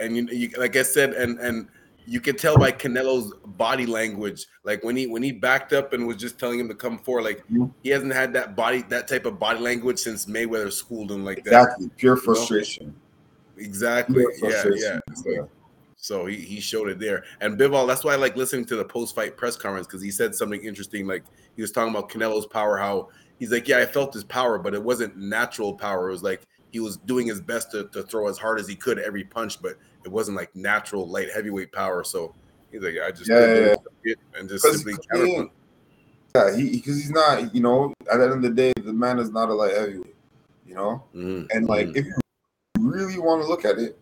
And 0.00 0.16
you, 0.16 0.26
you, 0.26 0.50
like 0.56 0.76
I 0.76 0.82
said, 0.82 1.10
and 1.14 1.38
and 1.40 1.68
you 2.06 2.20
could 2.20 2.38
tell 2.38 2.58
by 2.58 2.70
Canelo's 2.70 3.32
body 3.44 3.86
language, 3.86 4.46
like 4.64 4.84
when 4.84 4.96
he 4.96 5.06
when 5.06 5.22
he 5.22 5.32
backed 5.32 5.72
up 5.72 5.92
and 5.92 6.06
was 6.06 6.16
just 6.16 6.38
telling 6.38 6.60
him 6.60 6.68
to 6.68 6.74
come 6.74 6.98
forward, 6.98 7.22
like 7.22 7.38
mm-hmm. 7.44 7.66
he 7.82 7.90
hasn't 7.90 8.12
had 8.12 8.32
that 8.34 8.56
body 8.56 8.82
that 8.88 9.08
type 9.08 9.26
of 9.26 9.38
body 9.38 9.60
language 9.60 9.98
since 9.98 10.26
Mayweather 10.26 10.72
schooled 10.72 11.10
him 11.10 11.24
like 11.24 11.44
that. 11.44 11.52
Exactly, 11.52 11.90
pure 11.96 12.16
frustration. 12.16 12.86
Know? 12.86 13.64
Exactly. 13.64 14.14
Pure 14.16 14.32
frustration. 14.38 15.00
Yeah, 15.24 15.32
yeah. 15.32 15.42
So 16.04 16.26
he, 16.26 16.36
he 16.36 16.60
showed 16.60 16.90
it 16.90 16.98
there. 16.98 17.24
And 17.40 17.58
Bivol, 17.58 17.86
that's 17.86 18.04
why 18.04 18.12
I 18.12 18.16
like 18.16 18.36
listening 18.36 18.66
to 18.66 18.76
the 18.76 18.84
post 18.84 19.14
fight 19.14 19.38
press 19.38 19.56
conference 19.56 19.86
because 19.86 20.02
he 20.02 20.10
said 20.10 20.34
something 20.34 20.62
interesting. 20.62 21.06
Like 21.06 21.24
he 21.56 21.62
was 21.62 21.72
talking 21.72 21.94
about 21.94 22.10
Canelo's 22.10 22.44
power, 22.44 22.76
how 22.76 23.08
he's 23.38 23.50
like, 23.50 23.66
Yeah, 23.66 23.78
I 23.78 23.86
felt 23.86 24.12
his 24.12 24.22
power, 24.22 24.58
but 24.58 24.74
it 24.74 24.82
wasn't 24.82 25.16
natural 25.16 25.72
power. 25.72 26.08
It 26.08 26.12
was 26.12 26.22
like 26.22 26.42
he 26.72 26.78
was 26.78 26.98
doing 26.98 27.26
his 27.26 27.40
best 27.40 27.70
to, 27.70 27.84
to 27.84 28.02
throw 28.02 28.28
as 28.28 28.36
hard 28.36 28.60
as 28.60 28.68
he 28.68 28.76
could 28.76 28.98
every 28.98 29.24
punch, 29.24 29.62
but 29.62 29.78
it 30.04 30.08
wasn't 30.10 30.36
like 30.36 30.54
natural 30.54 31.08
light 31.08 31.30
heavyweight 31.32 31.72
power. 31.72 32.04
So 32.04 32.34
he's 32.70 32.82
like, 32.82 32.96
I 33.02 33.10
just 33.10 33.30
yeah, 33.30 33.74
yeah. 34.04 34.14
and 34.38 34.46
just 34.46 34.62
simply 34.62 34.92
counter 35.10 35.48
Yeah, 36.36 36.54
he 36.54 36.68
because 36.68 36.96
he's 36.96 37.12
not, 37.12 37.54
you 37.54 37.62
know, 37.62 37.94
at 38.12 38.18
the 38.18 38.24
end 38.24 38.32
of 38.34 38.42
the 38.42 38.50
day, 38.50 38.74
the 38.76 38.92
man 38.92 39.18
is 39.18 39.30
not 39.30 39.48
a 39.48 39.54
light 39.54 39.72
heavyweight, 39.72 40.16
you 40.66 40.74
know? 40.74 41.02
Mm-hmm. 41.14 41.46
And 41.56 41.66
like 41.66 41.86
mm-hmm. 41.86 41.96
if 41.96 42.04
you 42.04 42.12
really 42.76 43.18
want 43.18 43.40
to 43.40 43.48
look 43.48 43.64
at 43.64 43.78
it, 43.78 43.98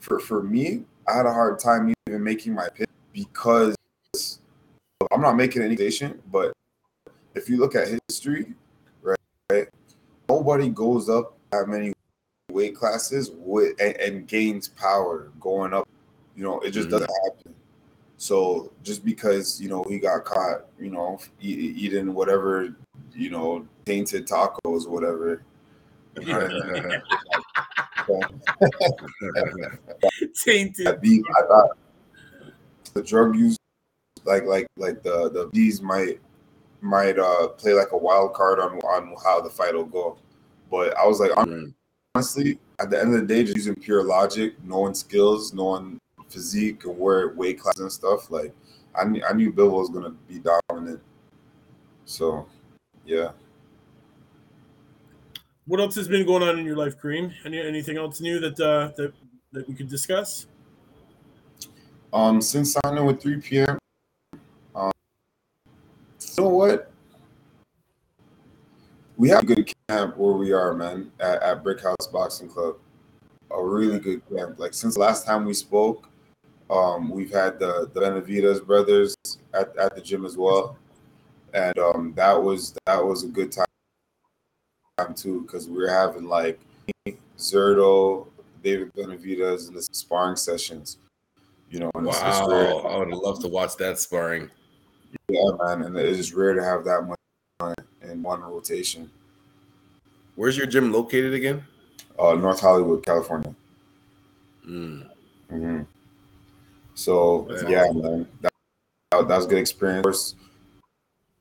for 0.00 0.18
for 0.18 0.42
me, 0.42 0.82
I 1.08 1.16
had 1.16 1.26
a 1.26 1.32
hard 1.32 1.58
time 1.58 1.94
even 2.08 2.22
making 2.22 2.54
my 2.54 2.68
pick 2.68 2.88
because 3.12 3.76
I'm 5.12 5.20
not 5.20 5.36
making 5.36 5.62
any 5.62 5.76
nation, 5.76 6.20
but 6.30 6.52
if 7.34 7.48
you 7.48 7.58
look 7.58 7.74
at 7.74 7.88
history, 8.08 8.54
right, 9.02 9.18
right 9.50 9.68
nobody 10.28 10.68
goes 10.68 11.08
up 11.08 11.36
that 11.50 11.68
many 11.68 11.92
weight 12.50 12.74
classes 12.74 13.30
with 13.34 13.80
and, 13.80 13.96
and 13.96 14.28
gains 14.28 14.68
power 14.68 15.30
going 15.40 15.72
up. 15.72 15.88
You 16.36 16.44
know, 16.44 16.60
it 16.60 16.70
just 16.70 16.88
mm-hmm. 16.88 16.98
doesn't 16.98 17.10
happen. 17.24 17.54
So 18.18 18.72
just 18.82 19.04
because 19.04 19.60
you 19.60 19.68
know 19.68 19.84
he 19.88 19.98
got 19.98 20.24
caught, 20.24 20.66
you 20.78 20.90
know, 20.90 21.18
eating 21.40 22.14
whatever, 22.14 22.74
you 23.14 23.30
know, 23.30 23.66
tainted 23.84 24.26
tacos, 24.26 24.88
whatever. 24.88 25.42
Tainted. 30.44 30.86
I 30.86 31.42
thought 31.42 31.76
the 32.94 33.02
drug 33.02 33.36
use, 33.36 33.58
like 34.24 34.44
like 34.44 34.66
like 34.76 35.02
the 35.02 35.30
the 35.30 35.50
bees 35.52 35.82
might 35.82 36.20
might 36.80 37.18
uh 37.18 37.48
play 37.48 37.72
like 37.72 37.92
a 37.92 37.96
wild 37.96 38.34
card 38.34 38.58
on 38.58 38.78
on 38.80 39.14
how 39.22 39.40
the 39.40 39.50
fight 39.50 39.74
will 39.74 39.84
go. 39.84 40.18
But 40.70 40.96
I 40.96 41.06
was 41.06 41.20
like, 41.20 41.32
honestly, 42.14 42.58
at 42.80 42.90
the 42.90 43.00
end 43.00 43.14
of 43.14 43.20
the 43.20 43.26
day, 43.26 43.44
just 43.44 43.56
using 43.56 43.74
pure 43.74 44.02
logic, 44.02 44.54
knowing 44.64 44.94
skills, 44.94 45.52
knowing 45.52 45.98
physique 46.28 46.84
and 46.84 46.98
where 46.98 47.34
weight 47.34 47.60
class 47.60 47.78
and 47.78 47.92
stuff, 47.92 48.30
like 48.30 48.52
I 48.94 49.04
knew, 49.04 49.22
I 49.28 49.32
knew 49.32 49.52
Bivol 49.52 49.80
was 49.80 49.90
gonna 49.90 50.14
be 50.28 50.40
dominant. 50.40 51.00
So, 52.04 52.46
yeah. 53.04 53.32
What 55.66 55.80
else 55.80 55.94
has 55.96 56.08
been 56.08 56.24
going 56.24 56.42
on 56.42 56.58
in 56.58 56.64
your 56.64 56.76
life, 56.76 56.98
Kareem? 57.00 57.32
Any 57.44 57.60
anything 57.60 57.96
else 57.96 58.20
new 58.20 58.38
that 58.40 58.60
uh, 58.60 58.92
that 58.96 59.12
that 59.52 59.68
we 59.68 59.74
could 59.74 59.88
discuss? 59.88 60.46
Um, 62.12 62.40
since 62.40 62.72
signing 62.72 63.04
with 63.04 63.20
3 63.20 63.40
p.m. 63.40 63.78
Um, 64.74 64.92
you 66.36 66.44
know 66.44 66.48
what? 66.48 66.92
we 69.16 69.28
have 69.30 69.42
a 69.42 69.46
good 69.46 69.72
camp 69.88 70.16
where 70.16 70.34
we 70.34 70.52
are, 70.52 70.74
man, 70.74 71.10
at, 71.20 71.42
at 71.42 71.62
Brick 71.62 71.82
House 71.82 72.06
Boxing 72.12 72.48
Club. 72.48 72.76
A 73.50 73.62
really 73.62 73.98
good 73.98 74.22
camp. 74.34 74.58
Like 74.58 74.74
since 74.74 74.96
last 74.96 75.24
time 75.24 75.44
we 75.44 75.54
spoke, 75.54 76.08
um, 76.68 77.08
we've 77.08 77.32
had 77.32 77.58
the 77.58 77.88
the 77.94 78.00
Benavidez 78.00 78.64
brothers 78.64 79.14
at, 79.54 79.76
at 79.76 79.94
the 79.94 80.00
gym 80.00 80.26
as 80.26 80.36
well, 80.36 80.76
and 81.54 81.78
um, 81.78 82.12
that 82.16 82.40
was 82.40 82.76
that 82.86 83.04
was 83.04 83.24
a 83.24 83.28
good 83.28 83.52
time 83.52 83.65
too 85.14 85.42
because 85.42 85.68
we 85.68 85.76
were 85.76 85.88
having 85.90 86.24
like 86.24 86.58
Zurdo, 87.38 88.26
David 88.62 88.92
Benavidez, 88.94 89.68
and 89.68 89.76
the 89.76 89.82
sparring 89.82 90.36
sessions. 90.36 90.96
You 91.70 91.80
know, 91.80 91.90
wow, 91.94 92.82
I 92.88 92.96
would 92.98 93.08
love 93.10 93.42
to 93.42 93.48
watch 93.48 93.76
that 93.76 93.98
sparring. 93.98 94.50
Yeah, 95.28 95.50
man, 95.60 95.82
and 95.82 95.96
it's 95.96 96.32
rare 96.32 96.54
to 96.54 96.64
have 96.64 96.84
that 96.84 97.02
much 97.02 97.76
in 98.02 98.22
one 98.22 98.40
rotation. 98.40 99.10
Where's 100.34 100.56
your 100.56 100.66
gym 100.66 100.92
located 100.92 101.34
again? 101.34 101.64
Uh, 102.18 102.34
North 102.34 102.60
Hollywood, 102.60 103.04
California. 103.04 103.54
Mm. 104.66 105.08
Mm-hmm. 105.52 105.82
So 106.94 107.48
yeah, 107.50 107.68
yeah 107.68 107.92
man, 107.92 108.28
that, 108.40 108.52
that, 109.10 109.28
was 109.28 109.44
a 109.44 109.48
good 109.48 109.58
experience. 109.58 110.34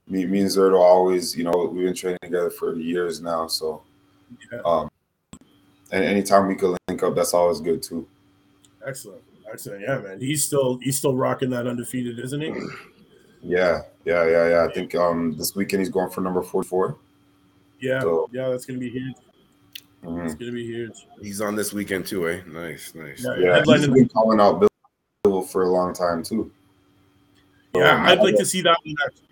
Me, 0.08 0.26
me 0.26 0.42
and 0.42 0.50
Zurdo 0.50 0.80
always, 0.80 1.36
you 1.36 1.44
know, 1.44 1.70
we've 1.72 1.86
been 1.86 1.94
training 1.94 2.20
together 2.22 2.52
for 2.52 2.76
years 2.76 3.22
now. 3.22 3.48
So, 3.48 3.82
yeah. 4.52 4.60
um, 4.64 4.90
and 5.92 6.04
anytime 6.04 6.48
we 6.48 6.56
could 6.56 6.78
link 6.88 7.02
up, 7.02 7.16
that's 7.16 7.34
always 7.34 7.60
good 7.60 7.82
too. 7.82 8.08
Excellent, 8.86 9.22
excellent. 9.52 9.82
Yeah, 9.82 10.00
man, 10.00 10.20
he's 10.20 10.46
still 10.46 10.78
he's 10.82 10.98
still 10.98 11.16
rocking 11.16 11.50
that 11.52 11.66
undefeated, 11.66 12.20
isn't 12.20 12.42
he? 12.42 12.54
Yeah, 13.42 13.82
yeah, 14.06 14.26
yeah, 14.26 14.50
yeah. 14.50 14.68
I 14.70 14.74
think 14.74 14.94
um 14.96 15.36
this 15.38 15.56
weekend 15.56 15.82
he's 15.82 15.90
going 15.90 16.12
for 16.12 16.22
number 16.22 16.42
44. 16.42 16.98
Yeah, 17.80 18.02
so, 18.02 18.30
yeah, 18.32 18.50
that's 18.50 18.66
gonna 18.66 18.80
be 18.80 18.90
huge. 18.90 19.16
Mm-hmm. 20.04 20.26
It's 20.26 20.36
gonna 20.36 20.52
be 20.52 20.66
huge. 20.66 21.08
He's 21.22 21.42
on 21.42 21.56
this 21.56 21.74
weekend 21.74 22.06
too, 22.06 22.30
eh? 22.30 22.42
Nice, 22.48 22.94
nice. 22.94 23.24
Yeah, 23.24 23.38
yeah 23.38 23.64
he's 23.66 23.88
been 23.88 24.10
calling 24.10 24.40
out 24.40 24.64
Bivol 25.26 25.48
for 25.48 25.64
a 25.64 25.70
long 25.70 25.94
time 25.94 26.24
too. 26.24 26.52
So, 27.74 27.82
yeah, 27.82 27.96
um, 27.96 28.06
I'd 28.06 28.20
like 28.20 28.36
to 28.38 28.46
see 28.46 28.62
that 28.62 28.78
one. 28.84 28.96
Actually. 29.06 29.25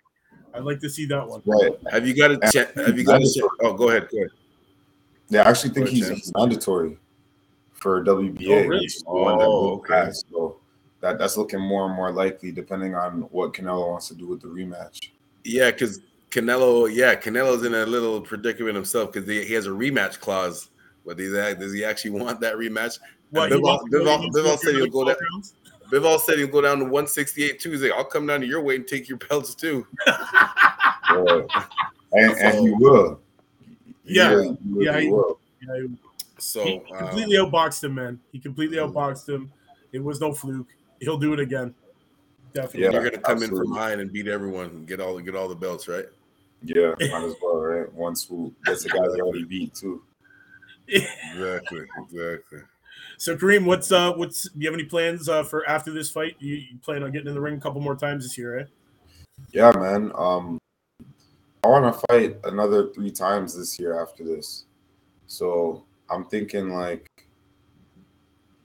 I'd 0.54 0.64
like 0.64 0.80
to 0.82 0.90
see 0.90 1.06
that 1.08 1.28
one. 1.28 1.42
Right. 1.46 1.72
Have 1.92 2.08
you 2.08 2.16
got 2.16 2.32
a 2.32 2.52
check? 2.52 2.74
Have 2.76 2.98
you 2.98 3.04
got 3.04 3.22
a 3.22 3.34
check? 3.34 3.50
Oh, 3.62 3.74
go 3.74 3.90
ahead. 3.90 4.08
Go 4.12 4.18
ahead. 4.18 4.32
Yeah, 5.30 5.42
I 5.44 5.50
actually 5.50 5.72
think 5.72 5.88
he's, 5.88 6.08
he's, 6.10 6.32
mandatory 6.36 6.98
for 7.74 8.04
WBA. 8.04 8.66
Oh, 8.66 8.68
really? 8.68 8.90
Oh, 9.08 9.72
okay. 9.76 10.10
So 10.12 10.58
that 11.02 11.18
that's 11.18 11.38
looking 11.38 11.60
more 11.60 11.86
and 11.86 11.96
more 11.96 12.12
likely 12.12 12.52
depending 12.52 12.94
on 12.94 13.22
what 13.32 13.54
Canelo 13.54 13.90
wants 13.90 14.10
to 14.10 14.16
do 14.16 14.28
with 14.28 14.42
the 14.42 14.48
rematch. 14.48 15.10
Yeah, 15.44 15.72
because 15.72 16.02
Canelo, 16.30 16.94
yeah, 16.94 17.16
Canelo's 17.16 17.64
in 17.64 17.74
a 17.74 17.86
little 17.86 18.22
predicament 18.22 18.76
himself 18.76 19.12
because 19.12 19.28
he, 19.28 19.44
he 19.44 19.54
has 19.54 19.66
a 19.66 19.72
rematch 19.72 20.20
clause. 20.20 20.70
But 21.06 21.18
that, 21.18 21.58
does 21.60 21.74
he 21.74 21.84
actually 21.84 22.12
want 22.12 22.40
that 22.42 22.56
rematch? 22.56 23.00
Well, 23.32 23.50
Bivol, 23.50 23.82
Bivol, 23.92 24.30
Bivol 24.30 24.58
said 24.60 24.76
he'll 24.76 24.88
go 24.88 25.14
down. 26.00 26.06
all 26.06 26.20
said 26.20 26.38
he'll 26.38 26.48
go 26.48 26.62
down 26.62 26.80
to 26.80 26.84
168 26.86 27.60
Tuesday. 27.60 27.92
I'll 27.92 28.04
come 28.04 28.28
down 28.28 28.42
to 28.42 28.48
your 28.48 28.62
weight 28.62 28.80
and 28.80 28.88
take 28.88 29.08
your 29.10 29.18
belts 29.18 29.56
too. 29.56 29.86
and, 31.08 31.50
and 32.12 32.60
he 32.60 32.72
will. 32.72 33.20
yeah, 34.06 34.32
will, 34.32 34.58
will, 34.66 34.84
yeah, 34.84 35.00
he, 35.00 35.08
will. 35.10 35.40
yeah. 35.62 35.82
He, 35.82 35.96
so 36.38 36.64
he 36.66 36.82
completely 36.98 37.38
um, 37.38 37.52
outboxed 37.52 37.84
him, 37.84 37.96
man. 37.96 38.20
He 38.32 38.40
completely 38.40 38.78
outboxed 38.78 39.30
him. 39.30 39.52
It 39.92 40.04
was 40.04 40.20
no 40.20 40.34
fluke 40.34 40.68
he'll 41.04 41.18
do 41.18 41.34
it 41.34 41.40
again. 41.40 41.74
Definitely. 42.54 42.84
Yeah, 42.84 42.92
you're 42.92 43.04
gonna 43.10 43.22
come 43.22 43.38
absolutely. 43.38 43.58
in 43.58 43.64
from 43.64 43.74
behind 43.74 44.02
and 44.02 44.12
beat 44.12 44.28
everyone 44.28 44.68
and 44.68 44.88
get 44.88 45.00
all 45.00 45.20
get 45.20 45.36
all 45.36 45.48
the 45.48 45.56
belts, 45.56 45.88
right? 45.88 46.06
Yeah, 46.64 46.94
might 47.00 47.24
as 47.24 47.36
well, 47.42 47.58
right? 47.58 47.94
One 47.94 48.16
swoop. 48.16 48.54
That's 48.64 48.84
the 48.84 48.90
guy 48.90 49.00
that 49.00 49.20
already 49.20 49.44
beat 49.44 49.74
too. 49.74 50.02
exactly, 50.88 51.86
exactly. 51.98 52.60
So 53.24 53.38
Kareem, 53.38 53.64
what's 53.64 53.90
uh 53.90 54.12
what's 54.12 54.50
do 54.50 54.60
you 54.60 54.68
have 54.68 54.78
any 54.78 54.84
plans 54.84 55.30
uh 55.30 55.46
for 55.46 55.66
after 55.66 55.94
this 55.94 56.12
fight? 56.12 56.36
You, 56.40 56.56
you 56.56 56.78
plan 56.82 57.04
on 57.04 57.12
getting 57.14 57.30
in 57.30 57.34
the 57.34 57.40
ring 57.40 57.56
a 57.56 57.60
couple 57.62 57.80
more 57.80 57.96
times 57.96 58.26
this 58.26 58.38
year, 58.38 58.58
right? 58.58 58.68
Yeah, 59.54 59.72
man. 59.78 60.12
Um 60.14 60.58
I 61.64 61.70
want 61.70 61.86
to 61.86 62.06
fight 62.10 62.38
another 62.44 62.92
three 62.92 63.12
times 63.12 63.58
this 63.58 63.80
year 63.80 63.98
after 64.02 64.26
this. 64.26 64.66
So 65.28 65.86
I'm 66.10 66.26
thinking 66.26 66.72
like 66.72 67.08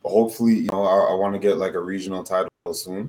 hopefully, 0.04 0.54
you 0.54 0.70
know, 0.72 0.82
I, 0.82 1.12
I 1.12 1.14
want 1.14 1.34
to 1.34 1.38
get 1.38 1.58
like 1.58 1.74
a 1.74 1.80
regional 1.80 2.24
title 2.24 2.50
soon. 2.72 3.08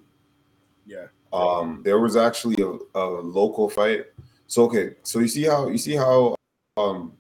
Yeah. 0.86 1.08
Um, 1.34 1.82
there 1.84 2.00
was 2.00 2.15
actually 2.15 2.62
a, 2.62 2.77
a 2.96 3.06
local 3.22 3.72
fight. 3.72 4.06
So 4.46 4.65
okay, 4.65 4.91
so 5.01 5.18
you 5.18 5.27
see 5.27 5.46
how 5.46 5.68
you 5.68 5.79
see 5.79 5.96
how 5.96 6.36
um 6.77 7.13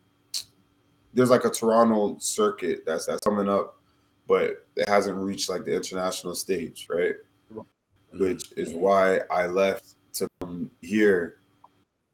there's 1.15 1.31
like 1.31 1.45
a 1.45 1.49
Toronto 1.49 2.17
circuit 2.19 2.83
that's 2.85 3.07
that's 3.07 3.21
coming 3.21 3.49
up, 3.49 3.78
but 4.29 4.67
it 4.75 4.87
hasn't 4.87 5.17
reached 5.17 5.49
like 5.49 5.65
the 5.65 5.75
international 5.75 6.35
stage, 6.35 6.87
right? 6.87 7.15
Which 8.13 8.53
is 8.55 8.73
why 8.73 9.21
I 9.31 9.47
left 9.47 9.95
to 10.13 10.27
come 10.39 10.69
here 10.81 11.39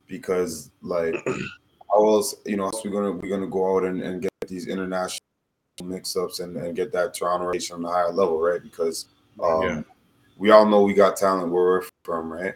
because 0.07 0.71
like 0.81 1.15
how 1.91 2.07
else 2.07 2.35
you 2.45 2.55
know 2.55 2.65
else 2.65 2.81
we're 2.83 2.91
gonna 2.91 3.11
we're 3.11 3.29
gonna 3.29 3.47
go 3.47 3.75
out 3.75 3.83
and, 3.83 4.01
and 4.01 4.21
get 4.21 4.31
these 4.47 4.67
international 4.67 5.19
mix-ups 5.83 6.39
and, 6.39 6.55
and 6.55 6.75
get 6.75 6.93
that 6.93 7.13
Toronto 7.13 7.47
race 7.47 7.69
on 7.69 7.81
the 7.81 7.89
higher 7.89 8.11
level, 8.11 8.39
right? 8.39 8.63
Because 8.63 9.07
um, 9.43 9.61
yeah. 9.61 9.81
we 10.37 10.51
all 10.51 10.65
know 10.65 10.83
we 10.83 10.93
got 10.93 11.17
talent 11.17 11.51
where 11.51 11.63
we're 11.63 11.83
from, 12.03 12.31
right? 12.31 12.53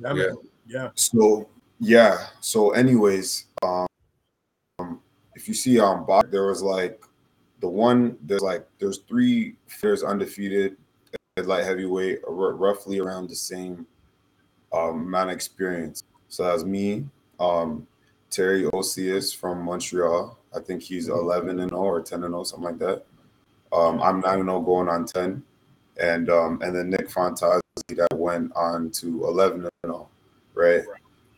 Yeah. 0.00 0.32
Yeah. 0.66 0.90
So 0.94 1.48
yeah. 1.80 2.26
So, 2.40 2.70
anyways, 2.70 3.46
um, 3.62 3.86
if 5.34 5.48
you 5.48 5.54
see 5.54 5.78
on 5.78 6.04
um, 6.08 6.22
there 6.30 6.46
was 6.46 6.62
like 6.62 7.02
the 7.60 7.68
one 7.68 8.16
there's 8.22 8.42
like 8.42 8.66
there's 8.78 8.98
three 9.08 9.56
fighters 9.66 10.02
undefeated 10.02 10.76
at 11.36 11.46
light 11.46 11.64
heavyweight, 11.64 12.20
roughly 12.26 12.98
around 12.98 13.28
the 13.28 13.36
same 13.36 13.86
um, 14.72 15.06
amount 15.06 15.30
of 15.30 15.36
experience. 15.36 16.02
So 16.28 16.44
that's 16.44 16.64
me, 16.64 17.06
um, 17.40 17.86
Terry 18.30 18.68
Osias 18.72 19.32
from 19.32 19.62
Montreal. 19.62 20.38
I 20.54 20.60
think 20.60 20.82
he's 20.82 21.08
11 21.08 21.60
and 21.60 21.70
0 21.70 21.80
or 21.80 22.00
10 22.00 22.24
and 22.24 22.32
0, 22.32 22.44
something 22.44 22.64
like 22.64 22.78
that. 22.78 23.04
Um, 23.72 24.02
I'm 24.02 24.20
9 24.20 24.40
and 24.40 24.48
0 24.48 24.60
going 24.60 24.88
on 24.88 25.06
10. 25.06 25.42
And 26.00 26.30
um, 26.30 26.60
and 26.62 26.74
then 26.74 26.90
Nick 26.90 27.08
Fantazi 27.08 27.60
that 27.88 28.16
went 28.16 28.52
on 28.54 28.90
to 28.92 29.24
11 29.24 29.62
and 29.62 29.70
0, 29.84 30.08
right? 30.54 30.82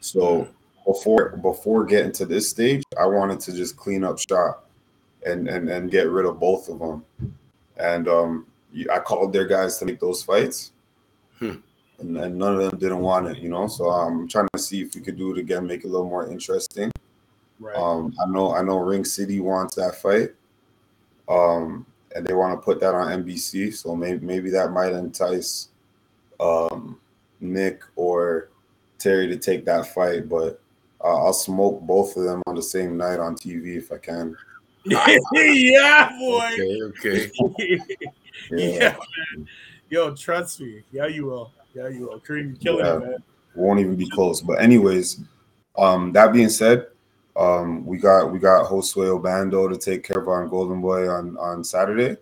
So 0.00 0.49
before 0.87 1.37
before 1.37 1.85
getting 1.85 2.12
to 2.12 2.27
this 2.27 2.49
stage, 2.50 2.83
I 2.99 3.07
wanted 3.07 3.41
to 3.41 3.53
just 3.53 3.77
clean 3.77 4.05
up 4.05 4.19
shop 4.19 4.70
and 5.25 5.49
and 5.49 5.69
and 5.69 5.91
get 5.91 6.09
rid 6.09 6.27
of 6.27 6.41
both 6.41 6.69
of 6.69 6.79
them. 6.79 7.05
And 7.77 8.09
um, 8.09 8.47
I 8.93 8.99
called 8.99 9.33
their 9.33 9.47
guys 9.47 9.79
to 9.79 9.85
make 9.85 10.00
those 10.00 10.23
fights. 10.23 10.73
Hmm 11.39 11.57
and, 12.00 12.17
and 12.17 12.37
none 12.37 12.55
of 12.55 12.71
them 12.71 12.79
didn't 12.79 13.00
want 13.00 13.29
it, 13.29 13.39
you 13.39 13.49
know. 13.49 13.67
So 13.69 13.91
I'm 13.91 14.27
trying 14.27 14.49
to 14.53 14.59
see 14.59 14.81
if 14.81 14.95
we 14.95 15.00
could 15.00 15.17
do 15.17 15.33
it 15.33 15.39
again, 15.39 15.67
make 15.67 15.85
it 15.85 15.89
a 15.89 15.91
little 15.91 16.09
more 16.09 16.31
interesting. 16.31 16.91
Right. 17.59 17.77
Um, 17.77 18.15
I 18.21 18.27
know 18.31 18.55
I 18.55 18.62
know 18.62 18.79
Ring 18.79 19.05
City 19.05 19.41
wants 19.41 19.77
that 19.77 19.97
fight, 19.97 20.31
um, 21.29 21.87
and 22.15 22.27
they 22.27 22.33
want 22.33 22.59
to 22.59 22.65
put 22.65 22.81
that 22.81 22.95
on 22.95 23.23
NBC. 23.23 23.75
So 23.75 23.95
maybe 23.95 24.25
maybe 24.25 24.50
that 24.50 24.73
might 24.73 24.93
entice 24.93 25.69
um, 26.41 26.99
Nick 27.41 27.83
or 27.97 28.49
Terry 28.99 29.29
to 29.29 29.37
take 29.37 29.65
that 29.67 29.87
fight. 29.87 30.29
But 30.29 30.61
uh, 31.05 31.25
I'll 31.25 31.33
smoke 31.33 31.83
both 31.83 32.17
of 32.17 32.25
them 32.25 32.43
on 32.47 32.55
the 32.55 32.62
same 32.62 32.97
night 32.97 33.21
on 33.21 33.37
TV 33.37 33.77
if 33.77 33.93
I 33.93 33.99
can. 33.99 34.37
yeah, 35.32 36.11
boy. 36.18 36.50
Okay. 36.82 37.30
okay. 37.40 37.80
yeah. 38.50 38.59
yeah, 38.59 38.97
man. 39.37 39.49
Yo, 39.88 40.14
trust 40.14 40.61
me. 40.61 40.82
Yeah, 40.90 41.06
you 41.06 41.26
will. 41.26 41.52
Yeah, 41.75 41.88
you 41.88 42.09
will. 42.09 42.20
Kareem, 42.20 42.61
killing 42.61 42.85
yeah, 42.85 42.97
it, 42.97 43.00
man. 43.00 43.23
Won't 43.54 43.80
even 43.80 43.94
be 43.97 44.09
close. 44.09 44.40
But 44.40 44.61
anyways, 44.61 45.20
um, 45.78 46.12
that 46.12 46.32
being 46.32 46.49
said, 46.49 46.87
um, 47.37 47.87
we 47.87 47.99
got 47.99 48.32
we 48.32 48.38
got 48.38 48.68
Josue 48.68 49.20
Obando 49.20 49.70
to 49.70 49.78
take 49.78 50.02
care 50.02 50.20
of 50.20 50.28
our 50.28 50.47
Golden 50.47 50.80
Boy 50.80 51.09
on 51.09 51.37
on 51.38 51.62
Saturday, 51.62 52.16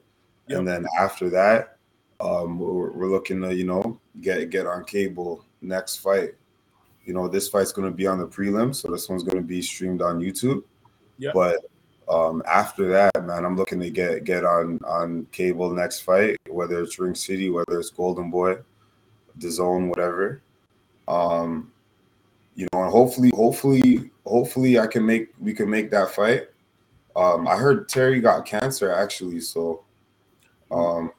yep. 0.46 0.58
and 0.58 0.68
then 0.68 0.87
after 0.98 1.30
that, 1.30 1.78
um, 2.20 2.58
we're, 2.58 2.92
we're 2.92 3.10
looking 3.10 3.40
to 3.42 3.54
you 3.54 3.64
know 3.64 3.98
get 4.20 4.50
get 4.50 4.66
on 4.66 4.84
cable 4.84 5.44
next 5.62 5.96
fight. 5.96 6.34
You 7.04 7.14
know, 7.14 7.28
this 7.28 7.48
fight's 7.48 7.72
going 7.72 7.90
to 7.90 7.96
be 7.96 8.06
on 8.06 8.18
the 8.18 8.26
prelim, 8.26 8.75
so 8.75 8.88
this 8.88 9.08
one's 9.08 9.22
going 9.22 9.38
to 9.38 9.46
be 9.46 9.62
streamed 9.62 10.02
on 10.02 10.20
YouTube. 10.20 10.62
Yep. 11.18 11.32
But 11.32 11.56
um, 12.08 12.42
after 12.46 12.88
that, 12.88 13.24
man, 13.24 13.44
I'm 13.44 13.56
looking 13.56 13.80
to 13.80 13.90
get 13.90 14.24
get 14.24 14.44
on 14.44 14.78
on 14.86 15.26
cable 15.32 15.70
next 15.70 16.00
fight, 16.00 16.36
whether 16.48 16.80
it's 16.80 16.98
Ring 16.98 17.14
City, 17.14 17.50
whether 17.50 17.78
it's 17.78 17.90
Golden 17.90 18.30
Boy 18.30 18.58
DAZN, 19.38 19.88
whatever. 19.88 20.42
Um, 21.06 21.72
you 22.54 22.66
know, 22.72 22.82
and 22.82 22.90
hopefully, 22.90 23.30
hopefully, 23.34 24.10
hopefully, 24.26 24.78
I 24.78 24.86
can 24.86 25.06
make 25.06 25.28
we 25.40 25.52
can 25.52 25.70
make 25.70 25.90
that 25.90 26.10
fight. 26.10 26.48
Um, 27.14 27.46
I 27.48 27.56
heard 27.56 27.88
Terry 27.88 28.20
got 28.20 28.46
cancer 28.46 28.92
actually, 28.92 29.40
so 29.40 29.84
um, 30.70 31.12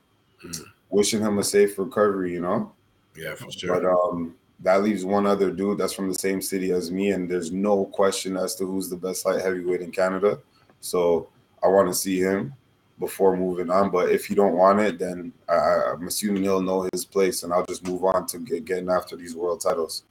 wishing 0.89 1.21
him 1.21 1.39
a 1.39 1.43
safe 1.43 1.77
recovery. 1.77 2.33
You 2.33 2.41
know. 2.41 2.71
Yeah, 3.15 3.35
for 3.35 3.51
sure. 3.51 3.79
But 3.79 3.85
um, 3.85 4.35
that 4.61 4.83
leaves 4.83 5.05
one 5.05 5.25
other 5.25 5.51
dude 5.51 5.77
that's 5.77 5.93
from 5.93 6.09
the 6.09 6.15
same 6.15 6.41
city 6.41 6.71
as 6.71 6.91
me, 6.91 7.11
and 7.11 7.29
there's 7.29 7.51
no 7.51 7.85
question 7.85 8.37
as 8.37 8.55
to 8.55 8.65
who's 8.65 8.89
the 8.89 8.97
best 8.97 9.25
light 9.25 9.41
heavyweight 9.41 9.81
in 9.81 9.91
Canada. 9.91 10.39
So 10.81 11.29
I 11.63 11.67
want 11.67 11.87
to 11.89 11.93
see 11.93 12.19
him 12.19 12.53
before 12.99 13.35
moving 13.35 13.69
on. 13.69 13.89
But 13.89 14.11
if 14.11 14.29
you 14.29 14.35
don't 14.35 14.53
want 14.53 14.79
it, 14.79 14.99
then 14.99 15.33
I, 15.47 15.93
am 15.93 16.07
assuming 16.07 16.43
he'll 16.43 16.61
know 16.61 16.87
his 16.91 17.05
place, 17.05 17.43
and 17.43 17.53
I'll 17.53 17.65
just 17.65 17.87
move 17.87 18.03
on 18.03 18.27
to 18.27 18.39
get, 18.39 18.65
getting 18.65 18.89
after 18.89 19.15
these 19.15 19.35
world 19.35 19.61
titles. 19.61 20.03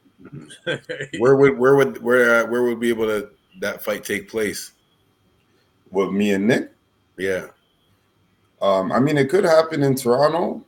where 1.18 1.36
would 1.36 1.56
where 1.56 1.76
would 1.76 2.02
where 2.02 2.44
uh, 2.44 2.50
where 2.50 2.64
would 2.64 2.80
be 2.80 2.88
able 2.88 3.06
to 3.06 3.30
that 3.60 3.84
fight 3.84 4.02
take 4.02 4.28
place? 4.28 4.72
With 5.90 6.10
me 6.10 6.32
and 6.32 6.46
Nick? 6.46 6.72
Yeah. 7.16 7.46
Um, 8.60 8.92
I 8.92 8.98
mean, 8.98 9.16
it 9.16 9.30
could 9.30 9.44
happen 9.44 9.82
in 9.82 9.94
Toronto, 9.94 10.64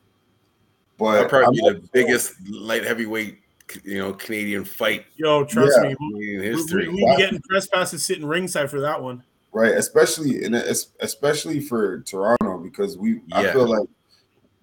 but 0.96 1.14
That'd 1.14 1.28
probably 1.28 1.60
I'm 1.66 1.74
be 1.74 1.80
the 1.80 1.88
biggest 1.92 2.34
light 2.48 2.84
heavyweight, 2.84 3.38
you 3.84 3.98
know, 3.98 4.14
Canadian 4.14 4.64
fight. 4.64 5.04
Yo, 5.16 5.44
trust 5.44 5.78
yeah. 5.82 5.92
me, 6.00 6.36
in 6.36 6.42
history. 6.42 6.88
We, 6.88 6.94
we, 6.94 7.04
we 7.04 7.16
getting 7.16 7.42
press 7.42 7.66
passes 7.66 8.02
sitting 8.04 8.24
ringside 8.24 8.70
for 8.70 8.80
that 8.80 9.02
one 9.02 9.22
right? 9.52 9.72
Especially 9.72 10.44
in 10.44 10.54
especially 10.54 11.60
for 11.60 12.00
Toronto 12.00 12.58
because 12.58 12.96
we 12.96 13.20
yeah. 13.26 13.38
I 13.38 13.52
feel 13.52 13.66
like 13.66 13.88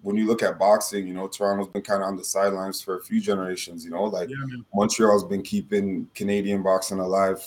when 0.02 0.16
you 0.16 0.26
look 0.26 0.42
at 0.42 0.58
boxing, 0.58 1.06
you 1.06 1.14
know, 1.14 1.28
Toronto's 1.28 1.68
been 1.68 1.82
kind 1.82 2.02
of 2.02 2.08
on 2.08 2.16
the 2.16 2.24
sidelines 2.24 2.80
for 2.80 2.98
a 2.98 3.02
few 3.02 3.20
generations. 3.20 3.84
You 3.84 3.90
know, 3.90 4.04
like 4.04 4.28
yeah, 4.30 4.36
Montreal's 4.74 5.24
been 5.24 5.42
keeping 5.42 6.08
Canadian 6.14 6.62
boxing 6.62 7.00
alive 7.00 7.44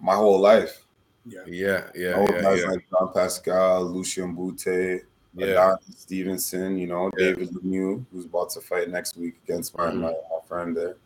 my 0.00 0.14
whole 0.14 0.40
life. 0.40 0.84
Yeah, 1.26 1.40
yeah, 1.46 1.86
yeah. 1.94 2.08
You 2.08 2.10
know, 2.10 2.28
yeah 2.32 2.42
guys 2.42 2.60
yeah. 2.60 2.68
like 2.68 2.86
Jean 2.90 3.12
Pascal, 3.12 3.84
Lucien 3.84 4.34
Bute, 4.34 5.02
yeah. 5.34 5.74
Stevenson. 5.96 6.78
You 6.78 6.86
know, 6.86 7.10
yeah. 7.16 7.26
David 7.28 7.50
Lemieux, 7.50 8.04
who's 8.12 8.26
about 8.26 8.50
to 8.50 8.60
fight 8.60 8.90
next 8.90 9.16
week 9.16 9.34
against 9.44 9.76
my, 9.76 9.86
mm-hmm. 9.86 10.02
my, 10.02 10.10
my 10.10 10.46
friend 10.46 10.76
there. 10.76 10.96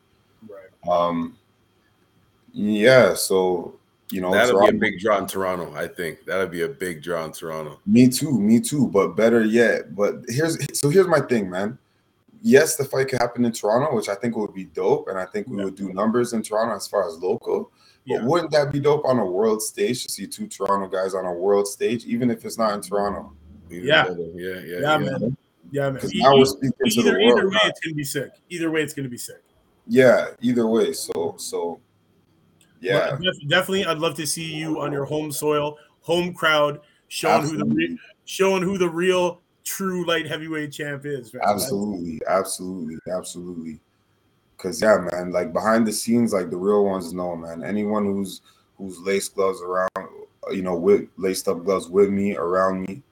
Right. 0.48 0.88
Um. 0.88 1.36
Yeah. 2.52 3.14
So 3.14 3.78
you 4.12 4.20
know, 4.20 4.30
that'll 4.30 4.52
Toronto. 4.52 4.72
be 4.72 4.76
a 4.76 4.80
big 4.80 5.00
draw 5.00 5.18
in 5.18 5.26
Toronto. 5.26 5.74
I 5.74 5.88
think 5.88 6.24
that'll 6.26 6.46
be 6.46 6.62
a 6.62 6.68
big 6.68 7.02
draw 7.02 7.24
in 7.24 7.32
Toronto. 7.32 7.80
Me 7.86 8.08
too, 8.08 8.38
me 8.38 8.60
too. 8.60 8.88
But 8.88 9.16
better 9.16 9.42
yet, 9.42 9.94
but 9.94 10.16
here's 10.28 10.58
so 10.78 10.90
here's 10.90 11.08
my 11.08 11.20
thing, 11.20 11.48
man. 11.48 11.78
Yes, 12.42 12.76
the 12.76 12.84
fight 12.84 13.08
could 13.08 13.20
happen 13.20 13.44
in 13.44 13.52
Toronto, 13.52 13.94
which 13.94 14.08
I 14.08 14.14
think 14.16 14.36
would 14.36 14.52
be 14.54 14.64
dope, 14.64 15.08
and 15.08 15.18
I 15.18 15.26
think 15.26 15.46
we 15.46 15.58
yeah. 15.58 15.64
would 15.64 15.76
do 15.76 15.92
numbers 15.92 16.32
in 16.32 16.42
Toronto 16.42 16.74
as 16.74 16.86
far 16.86 17.08
as 17.08 17.16
local. 17.18 17.70
But 18.06 18.14
yeah. 18.14 18.24
wouldn't 18.24 18.50
that 18.50 18.72
be 18.72 18.80
dope 18.80 19.04
on 19.04 19.18
a 19.18 19.24
world 19.24 19.62
stage 19.62 20.02
to 20.02 20.10
see 20.10 20.26
two 20.26 20.48
Toronto 20.48 20.88
guys 20.88 21.14
on 21.14 21.24
a 21.24 21.32
world 21.32 21.68
stage, 21.68 22.04
even 22.04 22.30
if 22.30 22.44
it's 22.44 22.58
not 22.58 22.74
in 22.74 22.82
Toronto? 22.82 23.32
Yeah, 23.70 24.08
yeah, 24.08 24.14
yeah, 24.34 24.60
yeah, 24.60 24.78
yeah 24.80 24.98
man. 24.98 25.36
Yeah, 25.70 25.84
man. 25.84 25.94
Because 25.94 26.12
now 26.14 26.36
we're 26.36 26.44
speaking 26.44 26.72
either, 26.84 26.90
to 26.90 27.02
the 27.02 27.12
world. 27.12 27.38
Either 27.38 27.48
way, 27.48 27.58
it's 27.64 27.80
gonna 27.80 27.94
be 27.94 28.04
sick. 28.04 28.30
Either 28.50 28.70
way, 28.70 28.82
it's 28.82 28.92
gonna 28.92 29.08
be 29.08 29.18
sick. 29.18 29.42
Yeah, 29.86 30.28
either 30.40 30.66
way. 30.66 30.92
So, 30.92 31.34
so 31.38 31.80
yeah, 32.82 33.16
definitely. 33.48 33.84
I'd 33.84 33.98
love 33.98 34.14
to 34.16 34.26
see 34.26 34.52
you 34.52 34.80
on 34.80 34.92
your 34.92 35.04
home 35.04 35.30
soil, 35.32 35.78
home 36.00 36.34
crowd, 36.34 36.80
showing 37.08 37.42
absolutely. 37.42 37.68
who 37.68 37.88
the 37.88 37.92
re- 37.92 37.98
showing 38.24 38.62
who 38.62 38.78
the 38.78 38.88
real 38.88 39.40
true 39.64 40.04
light 40.06 40.26
heavyweight 40.26 40.72
champ 40.72 41.06
is. 41.06 41.32
Man. 41.32 41.42
Absolutely, 41.46 42.20
absolutely, 42.28 42.96
absolutely. 43.12 43.80
Cause 44.58 44.80
yeah, 44.80 44.98
man, 45.12 45.32
like 45.32 45.52
behind 45.52 45.86
the 45.86 45.92
scenes, 45.92 46.32
like 46.32 46.50
the 46.50 46.56
real 46.56 46.84
ones 46.84 47.12
know, 47.12 47.34
man. 47.34 47.64
Anyone 47.64 48.04
who's 48.04 48.42
who's 48.78 48.98
laced 49.00 49.34
gloves 49.34 49.60
around, 49.60 49.88
you 50.52 50.62
know, 50.62 50.76
with 50.76 51.08
laced 51.16 51.48
up 51.48 51.64
gloves 51.64 51.88
with 51.88 52.10
me, 52.10 52.36
around 52.36 52.82
me, 52.82 53.02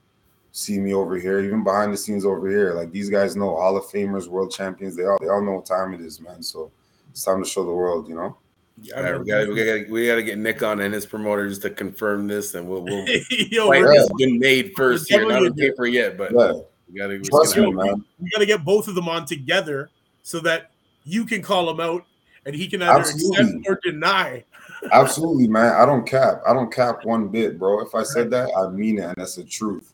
see 0.53 0.79
me 0.79 0.95
over 0.95 1.19
here, 1.19 1.41
even 1.41 1.65
behind 1.65 1.93
the 1.93 1.97
scenes 1.97 2.25
over 2.25 2.49
here. 2.49 2.75
Like 2.75 2.93
these 2.93 3.11
guys 3.11 3.35
know 3.37 3.57
Hall 3.57 3.77
of 3.77 3.85
Famers, 3.85 4.29
world 4.29 4.53
champions. 4.53 4.97
They 4.97 5.05
all 5.05 5.19
they 5.21 5.29
all 5.29 5.43
know 5.43 5.55
what 5.55 5.67
time 5.67 5.93
it 5.93 6.01
is, 6.01 6.21
man. 6.21 6.43
So 6.43 6.71
it's 7.11 7.25
time 7.25 7.43
to 7.43 7.49
show 7.49 7.65
the 7.65 7.73
world, 7.73 8.09
you 8.09 8.15
know. 8.15 8.37
Yeah, 8.83 9.01
right, 9.01 9.21
we 9.21 9.27
got 9.27 9.49
we 9.49 9.65
got 9.65 9.91
we 9.91 10.07
got 10.07 10.15
to 10.17 10.23
get 10.23 10.39
Nick 10.39 10.63
on 10.63 10.81
and 10.81 10.95
his 10.95 11.05
promoters 11.05 11.59
to 11.61 11.71
confirm 11.71 12.27
this, 12.27 12.55
and 12.55 12.69
we'll 12.69 12.83
we'll 12.83 13.07
Yo, 13.31 13.69
fight 13.69 13.85
has 13.85 14.11
been 14.17 14.39
made 14.39 14.73
first 14.77 15.09
here, 15.09 15.29
not 15.29 15.45
on 15.45 15.55
paper 15.55 15.87
yet, 15.87 16.17
but 16.17 16.33
yeah. 16.33 16.53
we 16.91 16.99
got 16.99 17.09
to 17.09 17.21
trust 17.21 17.57
me, 17.57 17.71
man. 17.73 18.05
We 18.19 18.31
got 18.31 18.41
to 18.41 18.47
get 18.47 18.65
both 18.65 18.89
of 18.89 18.95
them 18.95 19.09
on 19.09 19.27
together 19.27 19.91
so 20.23 20.41
that 20.41 20.71
you 21.05 21.25
can 21.25 21.43
call 21.43 21.69
him 21.69 21.81
out 21.81 22.05
and 22.47 22.55
he 22.55 22.69
can 22.69 22.83
either 22.83 23.01
Absolutely. 23.01 23.45
accept 23.45 23.69
or 23.69 23.81
deny. 23.83 24.45
Absolutely, 24.93 25.49
man. 25.49 25.75
I 25.75 25.85
don't 25.85 26.07
cap. 26.07 26.41
I 26.47 26.55
don't 26.55 26.73
cap 26.73 27.05
one 27.05 27.29
bit, 27.29 27.59
bro. 27.59 27.81
If 27.81 27.95
I 27.95 28.03
said 28.03 28.31
that, 28.31 28.51
I 28.57 28.71
mean 28.71 28.99
it, 28.99 29.05
and 29.05 29.15
that's 29.17 29.37
the 29.37 29.45
truth. 29.45 29.93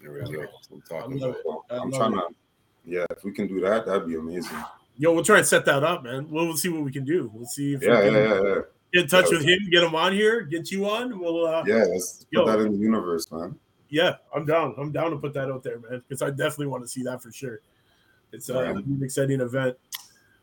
There 0.00 0.12
we 0.12 0.20
go. 0.20 0.46
I'm 0.72 0.82
talking 0.82 1.22
about. 1.22 1.64
I'm 1.70 1.92
trying 1.92 2.12
to. 2.12 2.28
Yeah, 2.84 3.06
if 3.10 3.24
we 3.24 3.32
can 3.32 3.46
do 3.46 3.60
that, 3.60 3.86
that'd 3.86 4.06
be 4.06 4.16
amazing. 4.16 4.58
Yo, 4.96 5.12
we'll 5.12 5.24
try 5.24 5.38
and 5.38 5.46
set 5.46 5.64
that 5.64 5.82
up, 5.82 6.04
man. 6.04 6.28
We'll, 6.30 6.46
we'll 6.46 6.56
see 6.56 6.68
what 6.68 6.82
we 6.82 6.92
can 6.92 7.04
do. 7.04 7.30
We'll 7.32 7.46
see 7.46 7.74
if 7.74 7.82
yeah, 7.82 7.98
we 7.98 8.04
can 8.06 8.14
yeah, 8.14 8.20
yeah, 8.20 8.42
yeah. 8.42 8.60
get 8.92 9.02
in 9.02 9.08
touch 9.08 9.26
yeah, 9.30 9.38
with 9.38 9.48
him, 9.48 9.58
get 9.70 9.82
him 9.82 9.94
on 9.94 10.12
here, 10.12 10.42
get 10.42 10.70
you 10.70 10.88
on. 10.88 11.18
We'll 11.18 11.46
uh, 11.46 11.64
yeah, 11.66 11.84
let's 11.84 12.26
yo, 12.30 12.44
put 12.44 12.52
that 12.52 12.60
in 12.66 12.72
the 12.72 12.78
universe, 12.78 13.30
man. 13.32 13.58
Yeah, 13.88 14.16
I'm 14.34 14.44
down. 14.44 14.74
I'm 14.78 14.92
down 14.92 15.10
to 15.10 15.16
put 15.16 15.34
that 15.34 15.50
out 15.50 15.62
there, 15.62 15.78
man, 15.78 16.02
because 16.06 16.22
I 16.22 16.30
definitely 16.30 16.66
want 16.66 16.84
to 16.84 16.88
see 16.88 17.02
that 17.02 17.22
for 17.22 17.32
sure. 17.32 17.60
It's 18.32 18.48
uh, 18.48 18.60
an 18.60 19.00
exciting 19.02 19.40
event. 19.40 19.76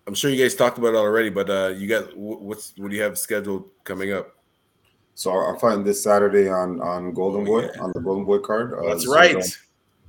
I'm 0.06 0.14
sure 0.14 0.32
you 0.32 0.42
guys 0.42 0.56
talked 0.56 0.78
about 0.78 0.94
it 0.94 0.98
already, 0.98 1.30
but 1.30 1.50
uh, 1.50 1.74
you 1.76 1.88
got 1.88 2.16
what's 2.18 2.74
what 2.78 2.90
do 2.90 2.96
you 2.96 3.04
have 3.04 3.18
scheduled 3.18 3.70
coming 3.84 4.12
up? 4.14 4.36
So 5.16 5.32
I'm 5.32 5.58
fighting 5.58 5.84
this 5.84 6.04
Saturday 6.04 6.50
on 6.50 6.82
on 6.82 7.14
Golden 7.14 7.44
Boy 7.44 7.66
oh, 7.66 7.72
yeah. 7.76 7.82
on 7.82 7.92
the 7.94 8.02
Golden 8.02 8.26
Boy 8.26 8.40
card. 8.40 8.74
Uh, 8.74 8.90
That's 8.90 9.08
right. 9.08 9.36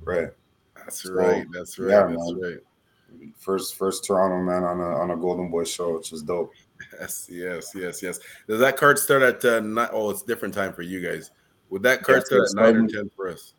Right. 0.03 0.29
That's 0.75 1.03
so, 1.03 1.13
right. 1.13 1.45
That's 1.51 1.77
right. 1.77 1.89
Yeah, 1.91 2.07
That's 2.07 2.31
man. 2.31 2.41
right 2.41 2.59
first 3.37 3.75
first 3.75 4.05
Toronto 4.05 4.41
man 4.41 4.63
on 4.63 4.79
a 4.79 4.89
on 4.99 5.11
a 5.11 5.17
Golden 5.17 5.49
Boy 5.49 5.63
show, 5.63 5.97
which 5.97 6.11
is 6.13 6.21
dope. 6.23 6.51
Yes, 6.99 7.27
yes, 7.29 7.71
yes, 7.75 8.01
yes. 8.01 8.19
Does 8.47 8.59
that 8.59 8.75
card 8.77 8.97
start 8.97 9.21
at 9.21 9.45
uh, 9.45 9.59
nine? 9.59 9.89
Oh, 9.91 10.09
it's 10.09 10.23
different 10.23 10.53
time 10.53 10.73
for 10.73 10.81
you 10.81 10.99
guys. 11.01 11.31
Would 11.69 11.83
that 11.83 12.03
card 12.03 12.23
Yeah, 12.31 12.43
start 12.43 12.49
at 12.49 12.55
nine 12.55 12.85
or 12.85 12.87
ten 12.87 13.09
for 13.15 13.29
us? 13.29 13.53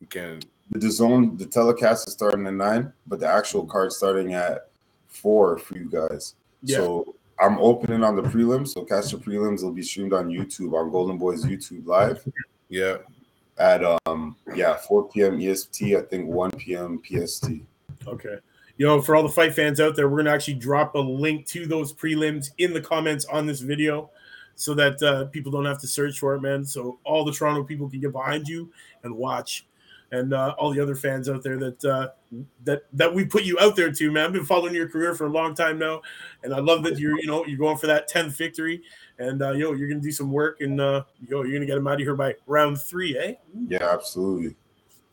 You 0.00 0.06
can. 0.06 0.40
DAZN, 0.74 1.38
the 1.38 1.44
telecast 1.44 2.08
is 2.08 2.14
starting 2.14 2.46
at 2.46 2.54
nine, 2.54 2.92
but 3.06 3.20
the 3.20 3.26
actual 3.28 3.66
card 3.66 3.92
starting 3.92 4.32
at 4.32 4.70
four 5.06 5.58
for 5.58 5.76
you 5.76 5.84
guys. 5.90 6.34
Yeah. 6.62 6.78
So 6.78 7.14
I'm 7.38 7.58
opening 7.58 8.02
on 8.02 8.16
the 8.16 8.22
prelims. 8.22 8.68
So 8.68 8.84
catch 8.84 9.10
the 9.10 9.18
prelims. 9.18 9.62
will 9.62 9.72
be 9.72 9.82
streamed 9.82 10.14
on 10.14 10.28
YouTube 10.28 10.72
on 10.72 10.90
Golden 10.90 11.18
Boys 11.18 11.44
YouTube 11.44 11.86
live 11.86 12.26
Yeah. 12.70 12.98
at 13.58 13.82
um 14.06 14.36
yeah 14.54 14.76
4 14.78 15.08
p.m. 15.10 15.40
EST. 15.40 15.94
I 15.96 16.00
think 16.02 16.26
1 16.26 16.52
p.m. 16.52 17.02
PST. 17.04 17.50
Okay. 18.06 18.36
You 18.76 18.86
know, 18.86 19.00
for 19.00 19.14
all 19.14 19.22
the 19.22 19.28
fight 19.28 19.54
fans 19.54 19.80
out 19.80 19.96
there, 19.96 20.08
we're 20.08 20.18
going 20.18 20.26
to 20.26 20.32
actually 20.32 20.54
drop 20.54 20.94
a 20.94 20.98
link 20.98 21.46
to 21.48 21.66
those 21.66 21.92
prelims 21.92 22.50
in 22.58 22.72
the 22.72 22.80
comments 22.80 23.24
on 23.26 23.46
this 23.46 23.60
video 23.60 24.10
so 24.54 24.74
that 24.74 25.02
uh, 25.02 25.26
people 25.26 25.52
don't 25.52 25.64
have 25.64 25.80
to 25.80 25.86
search 25.86 26.18
for 26.18 26.34
it, 26.34 26.40
man. 26.40 26.64
So 26.64 26.98
all 27.04 27.24
the 27.24 27.32
Toronto 27.32 27.64
people 27.64 27.88
can 27.88 28.00
get 28.00 28.12
behind 28.12 28.48
you 28.48 28.72
and 29.02 29.14
watch. 29.14 29.66
And 30.10 30.34
uh, 30.34 30.54
all 30.58 30.72
the 30.72 30.80
other 30.80 30.94
fans 30.94 31.28
out 31.30 31.42
there 31.42 31.56
that 31.56 31.82
uh, 31.86 32.08
that 32.64 32.82
that 32.92 33.14
we 33.14 33.24
put 33.24 33.44
you 33.44 33.58
out 33.58 33.76
there 33.76 33.90
to, 33.90 34.10
man. 34.12 34.26
I've 34.26 34.32
been 34.34 34.44
following 34.44 34.74
your 34.74 34.86
career 34.86 35.14
for 35.14 35.24
a 35.24 35.30
long 35.30 35.54
time 35.54 35.78
now, 35.78 36.02
and 36.42 36.52
I 36.52 36.58
love 36.58 36.82
that 36.82 36.98
you're 36.98 37.18
you 37.18 37.26
know 37.26 37.46
you're 37.46 37.56
going 37.56 37.78
for 37.78 37.86
that 37.86 38.08
tenth 38.08 38.36
victory, 38.36 38.82
and 39.18 39.40
uh, 39.40 39.52
yo 39.52 39.72
you're 39.72 39.88
gonna 39.88 40.02
do 40.02 40.12
some 40.12 40.30
work, 40.30 40.60
and 40.60 40.78
uh, 40.82 41.04
yo 41.26 41.44
you're 41.44 41.54
gonna 41.54 41.64
get 41.64 41.78
him 41.78 41.86
out 41.86 41.94
of 41.94 42.00
here 42.00 42.14
by 42.14 42.34
round 42.46 42.78
three, 42.78 43.16
eh? 43.16 43.36
Yeah, 43.68 43.88
absolutely. 43.90 44.54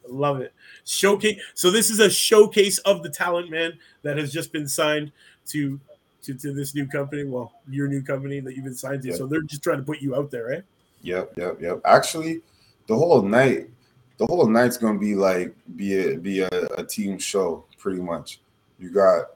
Love 0.09 0.41
it. 0.41 0.53
Showcase. 0.85 1.41
So 1.53 1.71
this 1.71 1.89
is 1.89 1.99
a 1.99 2.09
showcase 2.09 2.77
of 2.79 3.03
the 3.03 3.09
talent, 3.09 3.49
man, 3.49 3.73
that 4.03 4.17
has 4.17 4.31
just 4.31 4.51
been 4.51 4.67
signed 4.67 5.11
to 5.47 5.79
to, 6.23 6.33
to 6.33 6.53
this 6.53 6.75
new 6.75 6.87
company. 6.87 7.23
Well, 7.23 7.53
your 7.69 7.87
new 7.87 8.01
company 8.01 8.39
that 8.41 8.55
you've 8.55 8.65
been 8.65 8.75
signed 8.75 9.03
to. 9.03 9.09
Yeah. 9.09 9.15
So 9.15 9.25
they're 9.27 9.41
just 9.41 9.63
trying 9.63 9.77
to 9.77 9.83
put 9.83 10.01
you 10.01 10.15
out 10.15 10.31
there, 10.31 10.47
right? 10.47 10.63
Yep, 11.01 11.33
yep, 11.37 11.61
yep. 11.61 11.81
Actually, 11.85 12.41
the 12.87 12.95
whole 12.95 13.21
night, 13.21 13.69
the 14.17 14.25
whole 14.25 14.47
night's 14.47 14.77
gonna 14.77 14.99
be 14.99 15.15
like 15.15 15.55
be 15.77 15.97
a 15.97 16.17
be 16.17 16.41
a, 16.41 16.49
a 16.77 16.83
team 16.83 17.17
show, 17.17 17.63
pretty 17.77 18.01
much. 18.01 18.41
You 18.79 18.89
got 18.91 19.27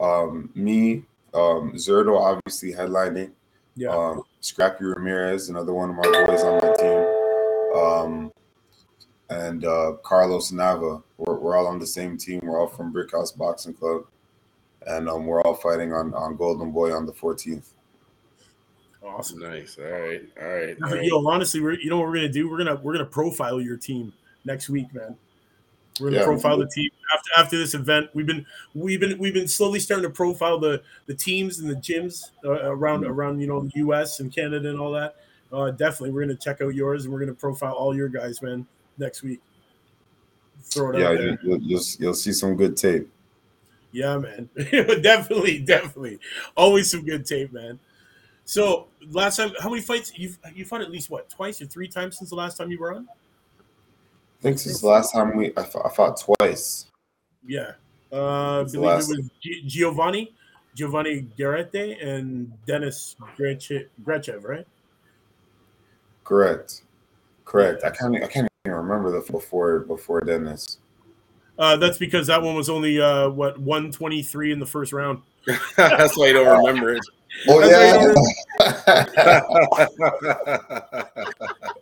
um 0.00 0.50
me, 0.54 1.04
um 1.34 1.72
Zurdo 1.74 2.18
obviously 2.20 2.72
headlining, 2.72 3.30
Yeah. 3.76 3.90
um 3.90 4.22
Scrappy 4.40 4.84
Ramirez, 4.84 5.50
another 5.50 5.72
one 5.72 5.90
of 5.90 5.96
my 5.96 6.02
boys 6.26 6.42
on 6.42 6.60
my 6.60 6.74
team. 6.74 7.80
Um 7.80 8.32
and 9.30 9.64
uh 9.64 9.92
Carlos 10.02 10.50
Nava. 10.52 11.02
We're, 11.18 11.38
we're 11.38 11.56
all 11.56 11.66
on 11.66 11.78
the 11.78 11.86
same 11.86 12.16
team. 12.18 12.40
We're 12.42 12.60
all 12.60 12.66
from 12.66 12.92
Brickhouse 12.92 13.36
Boxing 13.36 13.74
Club. 13.74 14.04
And 14.86 15.08
um, 15.08 15.24
we're 15.24 15.40
all 15.42 15.54
fighting 15.54 15.94
on, 15.94 16.12
on 16.12 16.36
Golden 16.36 16.70
Boy 16.70 16.92
on 16.94 17.06
the 17.06 17.12
14th. 17.12 17.68
awesome. 19.02 19.38
Nice. 19.38 19.78
All 19.78 19.84
right. 19.90 20.22
All 20.40 20.48
right. 20.48 20.76
All 20.82 20.90
right. 20.90 21.04
Yo, 21.04 21.26
honestly, 21.26 21.60
we're 21.60 21.78
you 21.78 21.88
know 21.90 21.96
what 21.98 22.06
we're 22.08 22.14
gonna 22.16 22.28
do? 22.28 22.50
We're 22.50 22.58
gonna 22.58 22.76
we're 22.76 22.92
gonna 22.92 23.04
profile 23.06 23.60
your 23.60 23.76
team 23.76 24.12
next 24.44 24.68
week, 24.68 24.92
man. 24.94 25.16
We're 26.00 26.08
gonna 26.10 26.20
Yeah. 26.20 26.24
profile 26.26 26.58
the 26.58 26.66
team 26.66 26.90
after 27.14 27.30
after 27.38 27.58
this 27.58 27.74
event. 27.74 28.10
We've 28.14 28.26
been 28.26 28.44
we've 28.74 29.00
been 29.00 29.18
we've 29.18 29.34
been 29.34 29.48
slowly 29.48 29.78
starting 29.80 30.02
to 30.08 30.14
profile 30.14 30.58
the 30.58 30.82
the 31.06 31.14
teams 31.14 31.60
and 31.60 31.70
the 31.70 31.76
gyms 31.76 32.30
uh, 32.44 32.50
around 32.70 33.04
around 33.06 33.40
you 33.40 33.46
know 33.46 33.60
the 33.62 33.70
U.S. 33.76 34.20
and 34.20 34.34
Canada 34.34 34.68
and 34.68 34.78
all 34.78 34.92
that. 34.92 35.16
Uh, 35.52 35.70
definitely, 35.70 36.10
we're 36.10 36.22
gonna 36.22 36.34
check 36.34 36.60
out 36.60 36.74
yours 36.74 37.04
and 37.04 37.12
we're 37.14 37.20
gonna 37.20 37.32
profile 37.32 37.72
all 37.74 37.94
your 37.96 38.08
guys, 38.08 38.42
man, 38.42 38.66
next 38.98 39.22
week. 39.22 39.40
Throw 40.62 40.90
it 40.90 40.98
Yeah, 41.00 41.08
out 41.08 41.18
there. 41.18 41.28
you, 41.30 41.38
you'll, 41.42 41.60
you'll, 41.62 41.82
you'll 41.98 42.14
see 42.14 42.32
some 42.32 42.56
good 42.56 42.76
tape. 42.76 43.08
Yeah, 43.92 44.18
man. 44.18 44.48
definitely, 45.02 45.60
definitely. 45.60 46.18
Always 46.56 46.90
some 46.90 47.04
good 47.04 47.24
tape, 47.24 47.52
man. 47.52 47.78
So 48.44 48.88
last 49.10 49.36
time, 49.36 49.52
how 49.60 49.70
many 49.70 49.80
fights 49.82 50.12
you 50.18 50.34
you 50.54 50.64
fought 50.64 50.80
at 50.82 50.90
least 50.90 51.10
what 51.10 51.30
twice 51.30 51.62
or 51.62 51.66
three 51.66 51.88
times 51.88 52.18
since 52.18 52.28
the 52.30 52.36
last 52.36 52.56
time 52.58 52.70
you 52.70 52.78
were 52.78 52.94
on? 52.94 53.08
I 53.60 54.42
think 54.42 54.58
since 54.58 54.80
the 54.80 54.88
last 54.88 55.12
time 55.12 55.36
we 55.36 55.52
I 55.56 55.62
fought, 55.62 55.86
I 55.86 55.88
fought 55.94 56.20
twice. 56.38 56.86
Yeah, 57.46 57.72
uh, 58.12 58.60
I 58.60 58.64
believe 58.64 58.80
last- 58.80 59.10
it 59.10 59.16
was 59.18 59.30
Gi- 59.42 59.62
Giovanni, 59.66 60.34
Giovanni 60.74 61.26
Garrete, 61.38 62.04
and 62.04 62.52
Dennis 62.66 63.16
Greche- 63.38 63.86
Grachev, 64.02 64.42
right? 64.44 64.66
Correct. 66.24 66.82
Correct. 67.44 67.84
I 67.84 67.90
can't 67.90 68.16
I 68.22 68.26
can't 68.26 68.48
even 68.66 68.78
remember 68.78 69.10
the 69.10 69.20
before 69.30 69.80
before 69.80 70.20
Dennis. 70.22 70.78
Uh, 71.58 71.76
that's 71.76 71.98
because 71.98 72.26
that 72.28 72.42
one 72.42 72.54
was 72.54 72.70
only 72.70 73.00
uh, 73.00 73.28
what 73.28 73.58
one 73.58 73.92
twenty 73.92 74.22
three 74.22 74.52
in 74.52 74.58
the 74.58 74.66
first 74.66 74.92
round. 74.92 75.20
That's 75.76 76.16
why 76.16 76.28
you 76.28 76.32
don't 76.32 76.64
remember 76.64 76.94
it. 76.94 77.02
Oh 77.46 77.60
That's 77.60 78.16
yeah. 78.58 79.40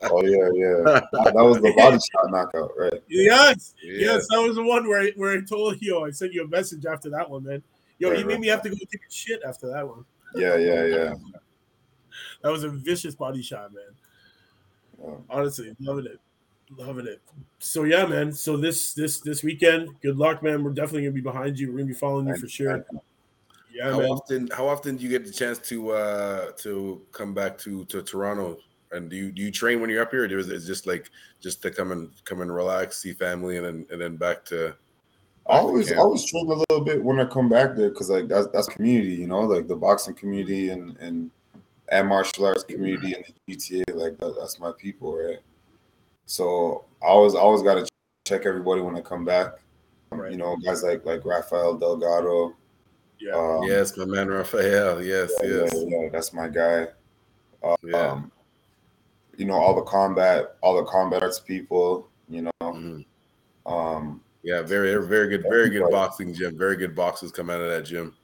oh 0.11 0.23
yeah, 0.25 0.51
yeah. 0.55 1.01
That 1.25 1.35
was 1.37 1.61
the 1.61 1.73
body 1.77 1.99
shot 1.99 2.31
knockout, 2.31 2.73
right? 2.77 3.01
Yes, 3.09 3.75
Yeah. 3.83 4.15
yes, 4.15 4.27
that 4.31 4.43
was 4.43 4.57
the 4.57 4.65
one 4.65 4.89
where 4.89 5.03
I, 5.03 5.13
where 5.15 5.39
I 5.39 5.41
told 5.43 5.81
you 5.81 6.05
I 6.05 6.11
sent 6.11 6.33
you 6.33 6.43
a 6.45 6.49
message 6.49 6.85
after 6.85 7.09
that 7.11 7.31
one, 7.31 7.45
man. 7.45 7.63
Yo, 7.99 8.11
Right, 8.11 8.19
you 8.19 8.25
made 8.25 8.33
right. 8.33 8.41
me 8.41 8.49
have 8.49 8.63
to 8.63 8.71
go 8.71 8.75
take 8.77 9.01
a 9.09 9.13
shit 9.13 9.41
after 9.47 9.69
that 9.69 9.87
one. 9.87 10.05
Yeah, 10.35 10.57
yeah, 10.57 10.85
yeah. 10.87 11.15
That 12.43 12.51
was 12.51 12.65
a 12.65 12.69
vicious 12.69 13.15
body 13.15 13.41
shot, 13.41 13.73
man. 13.73 13.85
Yeah. 15.01 15.15
Honestly, 15.31 15.77
loving 15.79 16.07
it, 16.07 16.19
loving 16.77 17.07
it. 17.07 17.21
So 17.59 17.85
yeah, 17.85 18.07
man. 18.07 18.33
So 18.33 18.57
this 18.57 18.95
this 18.95 19.21
this 19.21 19.43
weekend, 19.43 19.91
good 20.03 20.17
luck, 20.17 20.43
man. 20.43 20.63
We're 20.63 20.71
definitely 20.73 21.03
gonna 21.03 21.13
be 21.13 21.21
behind 21.21 21.59
you. 21.59 21.69
We're 21.69 21.79
gonna 21.79 21.87
be 21.87 21.95
following 21.95 22.29
you 22.29 22.37
for 22.37 22.49
sure. 22.49 22.85
Yeah, 23.73 23.91
How 23.91 24.01
man. 24.01 24.11
often? 24.11 24.49
How 24.53 24.67
often 24.67 24.97
do 24.97 25.05
you 25.05 25.09
get 25.09 25.25
the 25.25 25.33
chance 25.33 25.59
to 25.59 25.91
uh 25.91 26.53
to 26.59 27.03
come 27.13 27.35
back 27.35 27.59
to 27.59 27.85
to 27.87 28.03
Toronto? 28.03 28.59
And 28.91 29.09
do 29.09 29.17
you 29.17 29.33
do 29.33 29.43
you 29.43 29.51
train 29.51 29.81
when 29.81 29.89
you're 29.89 30.03
up 30.03 30.11
here, 30.11 30.25
or 30.25 30.39
is 30.39 30.49
it 30.49 30.61
just 30.61 30.87
like 30.87 31.11
just 31.41 31.63
to 31.63 31.71
come 31.71 31.93
and 31.93 32.11
come 32.25 32.43
and 32.43 32.55
relax, 32.55 32.99
see 32.99 33.13
family, 33.13 33.57
and 33.57 33.67
then 33.67 33.87
and 33.91 34.01
then 34.01 34.17
back 34.17 34.45
to? 34.47 34.75
I 35.49 35.59
always 35.59 35.91
Yeah. 35.91 35.97
I 35.97 36.01
always 36.01 36.25
train 36.25 36.47
a 36.51 36.55
little 36.55 36.85
bit 36.85 37.03
when 37.03 37.19
I 37.19 37.25
come 37.25 37.49
back 37.49 37.75
there 37.75 37.89
because 37.89 38.11
like 38.11 38.29
that's 38.29 38.49
that's 38.49 38.69
community, 38.69 39.15
you 39.15 39.27
know, 39.27 39.41
like 39.41 39.67
the 39.67 39.77
boxing 39.77 40.15
community 40.15 40.69
and 40.71 40.97
and 40.99 41.31
and 41.89 42.09
martial 42.09 42.47
arts 42.47 42.65
community 42.65 43.15
and 43.15 43.25
the 43.25 43.57
GTA, 43.57 43.95
like 43.95 44.19
that, 44.19 44.37
that's 44.39 44.59
my 44.61 44.73
people, 44.73 45.17
right? 45.17 45.41
So 46.27 46.85
I 47.03 47.07
always 47.07 47.35
always 47.35 47.63
got 47.63 47.75
to 47.75 47.87
check 48.27 48.47
everybody 48.47 48.81
when 48.81 48.97
I 48.97 49.01
come 49.01 49.25
back. 49.25 49.55
Um, 50.13 50.21
Right. 50.21 50.33
You 50.33 50.39
know, 50.39 50.57
guys 50.57 50.83
like 50.83 51.05
like 51.07 51.25
Rafael 51.25 51.77
Delgado. 51.77 52.55
Yeah. 53.19 53.33
Um, 53.33 53.63
yes, 53.65 53.97
my 53.97 54.05
man 54.05 54.29
Raphael. 54.29 55.03
Yes, 55.03 55.31
yeah, 55.43 55.49
yes, 55.49 55.73
yeah, 55.75 55.85
yeah, 56.03 56.09
that's 56.11 56.33
my 56.33 56.49
guy. 56.49 56.89
yeah. 57.83 57.97
Um, 57.97 58.33
you 59.39 59.47
know, 59.47 59.55
all 59.55 59.75
the 59.75 59.83
combat, 59.83 60.57
all 60.61 60.77
the 60.77 60.85
combat 60.85 61.23
arts 61.23 61.41
people. 61.41 62.09
You 62.29 62.43
know, 62.43 62.51
Mhm. 62.61 63.05
um, 63.67 64.21
Yeah, 64.43 64.61
very, 64.63 64.95
very 65.07 65.29
good, 65.29 65.43
very 65.45 65.71
good 65.71 65.83
Everybody. 65.83 65.93
boxing 65.93 66.35
gym. 66.35 66.59
Very 66.59 66.77
good 66.77 66.95
boxes 66.97 67.31
come 67.33 67.49
out 67.49 67.61
of 67.61 67.69
that 67.69 67.85
gym. 67.85 68.15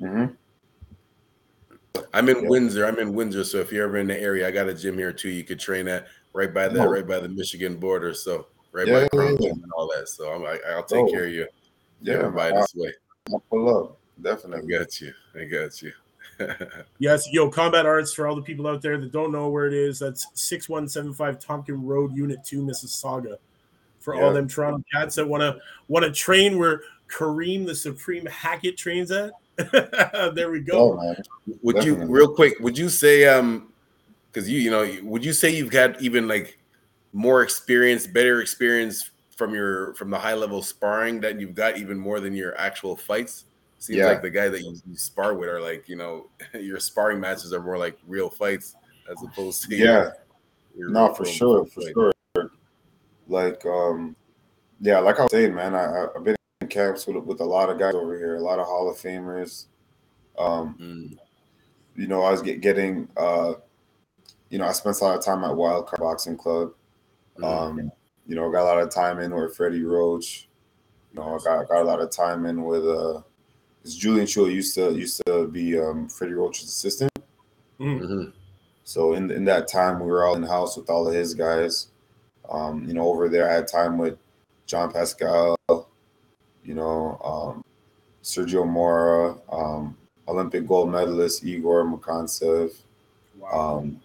Mm-hmm. 0.00 0.34
I'm 2.14 2.28
in 2.28 2.42
Yeah. 2.42 2.48
Windsor. 2.48 2.86
I'm 2.86 2.98
in 2.98 3.12
Windsor. 3.12 3.44
So 3.44 3.58
if 3.58 3.70
you're 3.70 3.84
ever 3.84 3.98
in 3.98 4.06
the 4.06 4.18
area, 4.18 4.48
I 4.48 4.50
got 4.50 4.68
a 4.68 4.74
gym 4.74 4.96
here 4.96 5.12
too. 5.12 5.28
You 5.28 5.44
could 5.44 5.60
train 5.60 5.86
at 5.88 6.06
right 6.32 6.52
by 6.52 6.68
the 6.68 6.80
Oh. 6.82 6.88
right 6.88 7.06
by 7.06 7.18
the 7.20 7.28
Michigan 7.28 7.76
border. 7.76 8.14
So 8.14 8.46
right 8.72 8.86
Yeah, 8.86 8.94
by 8.94 9.00
yeah, 9.02 9.08
Crown 9.08 9.36
yeah. 9.40 9.50
And 9.50 9.72
all 9.76 9.90
that. 9.96 10.08
So 10.08 10.30
I'm, 10.32 10.44
I, 10.44 10.58
I'll 10.72 10.84
take 10.84 10.98
Oh. 11.06 11.10
care 11.10 11.24
of 11.24 11.32
you. 11.32 11.46
yeah, 12.00 12.14
ever 12.14 12.30
by 12.30 12.50
man, 12.50 12.60
this 12.60 12.74
way. 12.74 12.92
I'll 13.32 13.42
pull 13.50 13.76
up 13.84 13.98
I 14.18 14.22
definitely. 14.22 14.72
got 14.72 15.00
you. 15.00 15.12
I 15.34 15.44
got 15.44 15.82
you. 15.82 15.92
Yes, 17.00 17.28
yo, 17.32 17.50
Combat 17.50 17.84
Arts 17.86 18.12
for 18.12 18.26
all 18.28 18.36
the 18.36 18.42
people 18.42 18.68
out 18.68 18.80
there 18.80 18.96
that 18.98 19.10
don't 19.12 19.32
know 19.32 19.48
where 19.48 19.66
it 19.66 19.72
is. 19.72 19.98
That's 19.98 20.26
6175 20.34 21.38
Tomken 21.40 21.80
Road, 21.84 22.14
Unit 22.16 22.44
2, 22.44 22.62
Mississauga. 22.62 23.36
For 23.98 24.14
all 24.14 24.32
them 24.32 24.46
Toronto 24.48 24.82
cats 24.94 25.16
that 25.16 25.26
want 25.28 25.40
to 25.42 25.58
want 25.88 26.04
to 26.04 26.12
train 26.12 26.56
where 26.58 26.82
Kareem 27.08 27.66
the 27.66 27.74
Supreme 27.74 28.24
Hackett 28.26 28.76
trains 28.76 29.10
at. 29.10 29.32
there 30.34 30.50
we 30.52 30.60
Oh 30.72 30.92
go. 30.94 31.02
man, 31.02 31.16
Would 31.62 31.82
you 31.84 31.96
real 32.06 32.32
quick? 32.32 32.58
Would 32.60 32.78
you 32.78 32.88
say 32.88 33.26
um, 33.26 33.72
because 34.30 34.48
you 34.48 34.58
you 34.60 34.70
know, 34.70 34.88
would 35.02 35.24
you 35.24 35.32
say 35.32 35.50
you've 35.50 35.70
got 35.70 36.00
even 36.00 36.28
like 36.28 36.58
more 37.12 37.42
experience, 37.42 38.06
better 38.06 38.40
experience 38.40 39.10
from 39.36 39.54
your 39.54 39.94
from 39.94 40.10
the 40.10 40.18
high 40.18 40.34
level 40.34 40.62
sparring 40.62 41.20
that 41.20 41.40
you've 41.40 41.54
got 41.54 41.78
even 41.78 41.98
more 41.98 42.20
than 42.20 42.34
your 42.34 42.58
actual 42.58 42.96
fights? 42.96 43.44
Seems 43.78 43.98
Yeah. 43.98 44.06
like 44.06 44.22
the 44.22 44.30
guy 44.30 44.48
that 44.48 44.60
you, 44.62 44.76
you 44.86 44.96
spar 44.96 45.34
with 45.34 45.48
are 45.48 45.60
like 45.60 45.88
you 45.88 45.96
know 45.96 46.28
your 46.54 46.80
sparring 46.80 47.20
matches 47.20 47.52
are 47.52 47.62
more 47.62 47.78
like 47.78 47.96
real 48.06 48.28
fights 48.30 48.74
as 49.10 49.16
opposed 49.22 49.62
to 49.68 49.74
yeah. 49.76 50.10
your 50.76 50.90
No, 50.90 51.14
for 51.14 51.24
sure, 51.24 51.64
for 51.66 51.80
fight. 51.80 51.92
sure. 51.94 52.12
Like, 53.26 53.64
um, 53.66 54.16
yeah, 54.80 54.98
like 55.00 55.18
I 55.18 55.22
was 55.22 55.30
saying, 55.32 55.54
man, 55.54 55.74
I, 55.74 55.84
I- 55.84 56.08
I've 56.16 56.24
been 56.24 56.36
in 56.60 56.68
camps 56.68 57.06
with 57.06 57.16
with 57.24 57.40
a 57.40 57.44
lot 57.44 57.68
of 57.70 57.78
guys 57.78 57.94
over 57.94 58.16
here, 58.16 58.36
a 58.36 58.40
lot 58.40 58.58
of 58.58 58.66
Hall 58.66 58.90
of 58.90 58.96
Famers. 58.96 59.66
Um, 60.38 60.76
Mm, 60.80 61.18
you 61.96 62.06
know, 62.06 62.22
I 62.22 62.30
was 62.30 62.42
get, 62.42 62.60
getting, 62.60 63.08
uh, 63.16 63.54
you 64.50 64.58
know, 64.58 64.66
I 64.66 64.72
spent 64.72 65.00
a 65.00 65.04
lot 65.04 65.16
of 65.18 65.24
time 65.24 65.44
at 65.44 65.50
Wildcard 65.50 65.98
Boxing 65.98 66.36
Club. 66.36 66.72
mm. 67.38 67.44
Um, 67.44 67.92
you 68.26 68.34
know, 68.34 68.50
got 68.50 68.62
a 68.62 68.64
lot 68.64 68.78
of 68.82 68.90
time 68.90 69.20
in 69.20 69.34
with 69.34 69.56
Freddie 69.56 69.84
Roach. 69.84 70.48
You 71.12 71.20
know, 71.20 71.34
I 71.34 71.38
got 71.42 71.68
got 71.68 71.82
a 71.82 71.84
lot 71.84 72.00
of 72.00 72.10
time 72.10 72.44
in 72.46 72.64
with 72.64 72.86
uh 72.86 73.22
Because 73.78 73.96
Julian 73.96 74.26
Chua 74.26 74.52
used 74.52 74.74
to 74.74 74.92
used 74.92 75.22
to 75.26 75.46
be 75.48 75.78
um, 75.78 76.08
Freddie 76.08 76.34
Roach's 76.34 76.68
assistant. 76.68 77.10
Mhm. 77.80 78.32
So 78.84 79.14
in 79.14 79.30
in 79.30 79.44
that 79.46 79.68
time, 79.68 80.00
we 80.00 80.06
were 80.06 80.24
all 80.24 80.34
in 80.34 80.42
the 80.42 80.48
house 80.48 80.76
with 80.76 80.90
all 80.90 81.08
of 81.08 81.14
his 81.14 81.34
guys. 81.34 81.88
Um, 82.50 82.86
you 82.86 82.94
know, 82.94 83.06
over 83.08 83.28
there, 83.28 83.50
I 83.50 83.54
had 83.54 83.68
time 83.68 83.98
with 83.98 84.18
Jean 84.66 84.90
Pascal. 84.90 85.56
You 86.64 86.74
know, 86.74 87.18
um, 87.24 87.64
Sergio 88.22 88.66
Mora, 88.68 89.38
um, 89.50 89.96
Olympic 90.26 90.66
gold 90.66 90.90
medalist 90.90 91.44
Egor 91.44 91.84
Mekhontsev. 91.84 92.74
Wow. 93.38 93.78
Um, 93.78 94.00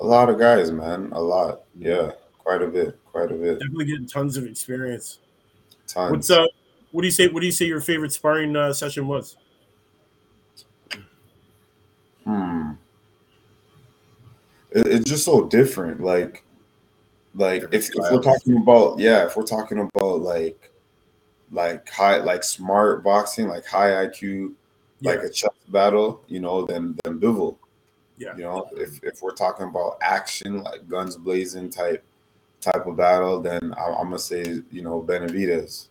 a 0.00 0.06
lot 0.06 0.28
of 0.28 0.38
guys, 0.38 0.70
man. 0.70 1.10
A 1.12 1.20
lot. 1.20 1.62
Yeah, 1.78 2.12
quite 2.38 2.62
a 2.62 2.66
bit. 2.66 2.98
Quite 3.04 3.30
a 3.30 3.34
bit. 3.34 3.58
Definitely 3.58 3.86
getting 3.86 4.06
tons 4.06 4.36
of 4.36 4.44
experience. 4.44 5.18
Tons. 5.86 6.10
What's 6.10 6.30
uh? 6.30 6.46
What 6.92 7.02
do 7.02 7.06
you 7.06 7.12
say? 7.12 7.28
What 7.28 7.40
do 7.40 7.46
you 7.46 7.52
say 7.52 7.66
your 7.66 7.80
favorite 7.80 8.12
sparring 8.12 8.54
uh, 8.56 8.72
session 8.72 9.06
was? 9.08 9.36
Hmm. 12.24 12.72
It, 14.70 14.86
it's 14.86 15.08
just 15.08 15.24
so 15.24 15.46
different. 15.46 16.00
Like, 16.00 16.44
like 17.34 17.64
if, 17.72 17.90
if 17.90 18.12
we're 18.12 18.22
talking 18.22 18.56
about 18.56 18.98
yeah, 18.98 19.26
if 19.26 19.36
we're 19.36 19.44
talking 19.44 19.78
about 19.78 20.20
like, 20.20 20.72
like 21.50 21.88
high, 21.88 22.18
like 22.18 22.44
smart 22.44 23.04
boxing, 23.04 23.48
like 23.48 23.66
high 23.66 24.06
IQ, 24.06 24.54
like 25.02 25.20
a 25.20 25.28
chess 25.28 25.50
battle, 25.68 26.22
you 26.28 26.40
know, 26.40 26.64
then 26.64 26.96
then 27.04 27.20
Bivol. 27.20 27.56
Yeah. 28.16 28.36
You 28.36 28.42
know, 28.44 28.68
if 28.72 29.02
if 29.02 29.22
we're 29.22 29.34
talking 29.34 29.66
about 29.66 29.98
action, 30.00 30.62
like 30.62 30.88
guns 30.88 31.16
blazing 31.16 31.70
type 31.70 32.04
type 32.60 32.86
of 32.86 32.96
battle, 32.96 33.40
then 33.40 33.74
I, 33.76 33.86
I'm 33.86 34.04
gonna 34.06 34.18
say 34.18 34.62
you 34.70 34.82
know 34.82 35.02
Benavidez. 35.02 35.88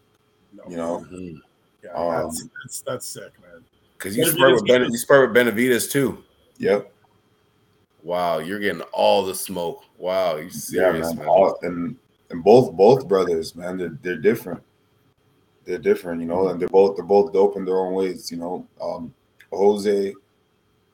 No. 0.54 0.64
You 0.70 0.78
know, 0.78 1.06
Mhm. 1.12 1.42
Yeah, 1.84 1.92
Um, 1.92 2.26
that's, 2.28 2.48
that's 2.64 2.82
that's 2.82 3.06
sick, 3.08 3.32
man. 3.42 3.64
Cause 3.98 4.16
you 4.16 4.24
Benavidez 4.24 4.34
spar 4.36 4.54
with 4.54 4.68
ben, 4.68 4.84
you 4.92 4.98
spar 4.98 5.28
with 5.28 5.36
Benavidez 5.36 5.92
too. 5.92 6.24
yep. 6.58 6.92
Wow, 8.04 8.40
you're 8.40 8.60
getting 8.60 8.82
all 8.92 9.26
the 9.26 9.34
smoke. 9.36 9.84
Wow, 9.98 10.36
you 10.36 10.44
Yeah, 10.46 10.50
serious, 10.52 11.08
man. 11.10 11.18
man. 11.20 11.28
All, 11.28 11.58
and 11.62 11.96
and 12.30 12.44
both 12.44 12.74
both 12.74 13.08
brothers, 13.08 13.56
man, 13.56 13.78
they're 13.78 13.98
they're 14.02 14.18
different. 14.18 14.62
They're 15.66 15.78
different, 15.78 16.20
you 16.20 16.28
know, 16.28 16.50
and 16.50 16.60
they're 16.60 16.68
both 16.68 16.98
they're 16.98 17.06
both 17.06 17.32
dope 17.32 17.56
in 17.56 17.64
their 17.66 17.78
own 17.78 17.94
ways, 17.94 18.30
you 18.32 18.38
know. 18.38 18.68
Um, 18.82 19.14
Jose, 19.52 20.14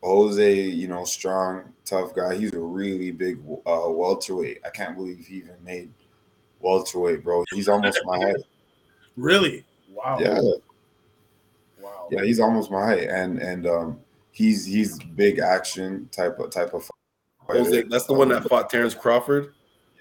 Jose, 0.02 0.62
you 0.62 0.88
know, 0.88 1.04
strong, 1.04 1.74
tough 1.86 2.16
guy. 2.16 2.36
He's 2.36 2.54
a 2.54 2.60
really 2.60 3.12
big 3.12 3.40
uh, 3.66 3.90
welterweight. 3.90 4.60
I 4.66 4.70
can't 4.70 4.96
believe 4.96 5.26
he 5.26 5.36
even 5.38 5.56
made 5.64 5.92
welterweight, 6.60 7.24
bro. 7.24 7.44
He's 7.54 7.68
almost 7.68 8.00
my 8.06 8.18
height. 8.18 8.38
Really? 9.18 9.66
Wow. 9.92 10.18
Yeah, 10.20 10.40
Wow. 11.82 12.08
yeah, 12.12 12.24
he's 12.24 12.40
almost 12.40 12.72
my 12.72 12.86
height, 12.86 13.10
and 13.10 13.40
and 13.40 13.68
um, 13.68 14.00
he's 14.32 14.66
he's 14.66 15.00
big 15.00 15.40
action 15.40 16.10
type 16.12 16.40
of 16.40 16.52
type 16.52 16.74
of. 16.74 16.84
fighter. 17.48 17.60
Jose, 17.60 17.84
that's 17.84 18.06
the 18.06 18.14
one 18.14 18.30
that 18.30 18.48
fought 18.48 18.70
Terrence 18.70 18.94
Crawford. 18.94 19.54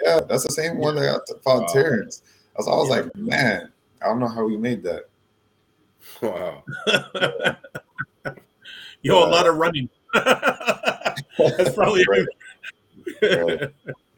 Yeah, 0.02 0.20
that's 0.28 0.44
the 0.44 0.52
same 0.52 0.78
one 0.78 0.96
that 0.96 1.22
fought 1.42 1.62
Wow. 1.62 1.66
Terrence. 1.66 2.22
I 2.56 2.60
was, 2.60 2.68
I 2.68 2.70
was 2.70 2.88
Yeah. 2.88 2.96
like, 2.96 3.16
man, 3.16 3.72
I 4.02 4.06
don't 4.06 4.20
know 4.20 4.28
how 4.28 4.44
we 4.44 4.56
made 4.56 4.82
that. 4.84 5.04
Wow. 6.22 6.62
Yo, 9.02 9.18
a 9.20 9.26
Uh, 9.26 9.30
lot 9.30 9.46
of 9.46 9.56
running. 9.56 9.88
that's 10.14 11.22
probably 11.74 12.04
Right. 12.08 12.26
yeah, 13.22 13.66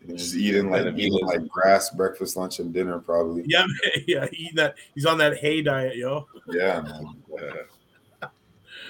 And 0.07 0.19
just 0.19 0.35
eating 0.35 0.71
like 0.71 0.87
eating 0.97 1.25
like 1.27 1.47
grass, 1.49 1.90
breakfast, 1.90 2.37
lunch, 2.37 2.59
and 2.59 2.73
dinner, 2.73 2.99
probably. 2.99 3.45
man. 3.47 3.66
yeah. 4.07 4.27
Eating 4.33 4.57
that. 4.57 4.75
He's 4.95 5.07
on 5.07 5.19
that 5.19 5.37
hay 5.38 5.62
diet, 5.62 5.97
yo. 5.97 6.27
Yeah, 6.49 6.81
man. 6.81 7.14
Uh, 8.23 8.29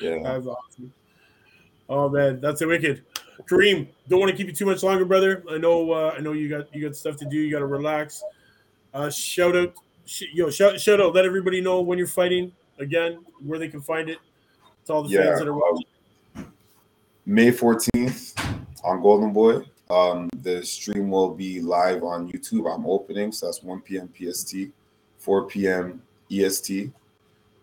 Yeah. 0.00 0.18
That's 0.22 0.46
awesome. 0.46 0.92
Oh 1.88 2.09
man, 2.09 2.40
that's 2.40 2.61
a 2.62 2.66
wicked. 2.66 3.05
Kareem, 3.50 3.88
don't 4.09 4.20
want 4.20 4.31
to 4.31 4.37
keep 4.37 4.46
you 4.46 4.53
too 4.53 4.66
much 4.66 4.83
longer, 4.83 5.05
brother. 5.05 5.42
I 5.50 5.59
know, 5.59 5.90
uh, 5.90 6.14
I 6.16 6.20
know 6.20 6.33
you 6.33 6.48
got 6.48 6.72
you 6.74 6.83
got 6.87 6.94
stuff 6.94 7.16
to 7.16 7.24
do. 7.24 7.37
You 7.37 7.50
got 7.50 7.59
to 7.61 7.66
relax. 7.66 8.22
Uh, 8.94 9.11
shout 9.11 9.57
out, 9.57 9.74
sh- 10.05 10.24
yo, 10.33 10.50
shout, 10.50 10.81
shout 10.81 11.00
out. 11.00 11.14
Let 11.14 11.24
everybody 11.24 11.61
know 11.61 11.81
when 11.81 11.98
you're 11.98 12.07
fighting 12.07 12.53
again, 12.79 13.24
where 13.44 13.59
they 13.59 13.68
can 13.68 13.81
find 13.81 14.09
it. 14.09 14.18
To 14.86 14.92
all 14.92 15.02
the 15.02 15.10
Yeah, 15.10 15.24
fans 15.24 15.40
that 15.40 15.48
are 15.48 15.54
watching. 15.54 15.86
May 17.26 17.52
14th 17.52 18.34
on 18.84 19.02
Golden 19.02 19.32
Boy. 19.32 19.64
Um, 19.90 20.28
the 20.42 20.64
stream 20.64 21.10
will 21.10 21.34
be 21.34 21.60
live 21.60 22.02
on 22.04 22.30
YouTube. 22.30 22.72
I'm 22.72 22.86
opening, 22.86 23.32
so 23.32 23.46
that's 23.46 23.62
1 23.62 23.80
p.m. 23.82 24.08
PST, 24.16 24.54
4 25.18 25.46
p.m. 25.48 26.02
EST. 26.30 26.92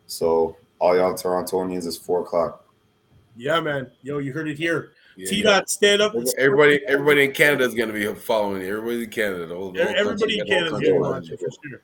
So 0.07 0.57
all 0.79 0.95
y'all 0.95 1.13
Torontonians 1.13 1.85
is 1.85 1.97
four 1.97 2.21
o'clock. 2.21 2.65
Yeah, 3.35 3.59
man. 3.59 3.91
Yo, 4.01 4.17
you 4.17 4.33
heard 4.33 4.47
it 4.47 4.57
here. 4.57 4.91
yeah, 5.15 5.29
T 5.29 5.37
yeah. 5.37 5.43
dot 5.43 5.69
stand 5.69 6.01
up. 6.01 6.15
and 6.15 6.27
Everybody, 6.37 6.81
everybody 6.87 7.25
in 7.25 7.31
Canada 7.33 7.63
is 7.65 7.75
going 7.75 7.89
to 7.89 7.93
be 7.93 8.19
following 8.19 8.61
you. 8.61 8.67
Everybody 8.67 9.03
in 9.03 9.09
Canada, 9.09 9.45
the 9.45 9.55
whole, 9.55 9.71
the 9.71 9.83
whole 9.85 9.95
Everybody 9.95 10.39
in 10.39 10.47
country, 10.47 10.55
the 10.55 10.55
Canada 10.55 10.71
whole 10.71 10.81
is 10.81 10.89
gonna 10.89 11.13
country 11.13 11.31
watch 11.31 11.31
it 11.31 11.39
for 11.39 11.69
sure. 11.69 11.81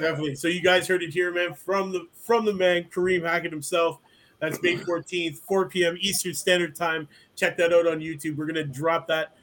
Definitely. 0.00 0.34
So 0.36 0.48
you 0.48 0.62
guys 0.62 0.86
heard 0.88 1.02
it 1.02 1.10
here, 1.10 1.32
man, 1.32 1.54
from 1.54 1.92
the 1.92 2.06
from 2.14 2.44
the 2.44 2.52
man 2.52 2.84
Kareem 2.84 3.22
Hackett 3.22 3.52
himself. 3.52 3.98
That's 4.42 4.60
May 4.60 4.76
14th, 4.76 5.38
4 5.38 5.68
p.m. 5.68 5.96
Eastern 6.00 6.34
Standard 6.34 6.74
Time. 6.74 7.06
Check 7.36 7.56
that 7.58 7.72
out 7.72 7.86
on 7.86 8.00
YouTube. 8.00 8.36
We're 8.36 8.46
gonna 8.46 8.64
drop 8.64 9.06
that 9.06 9.36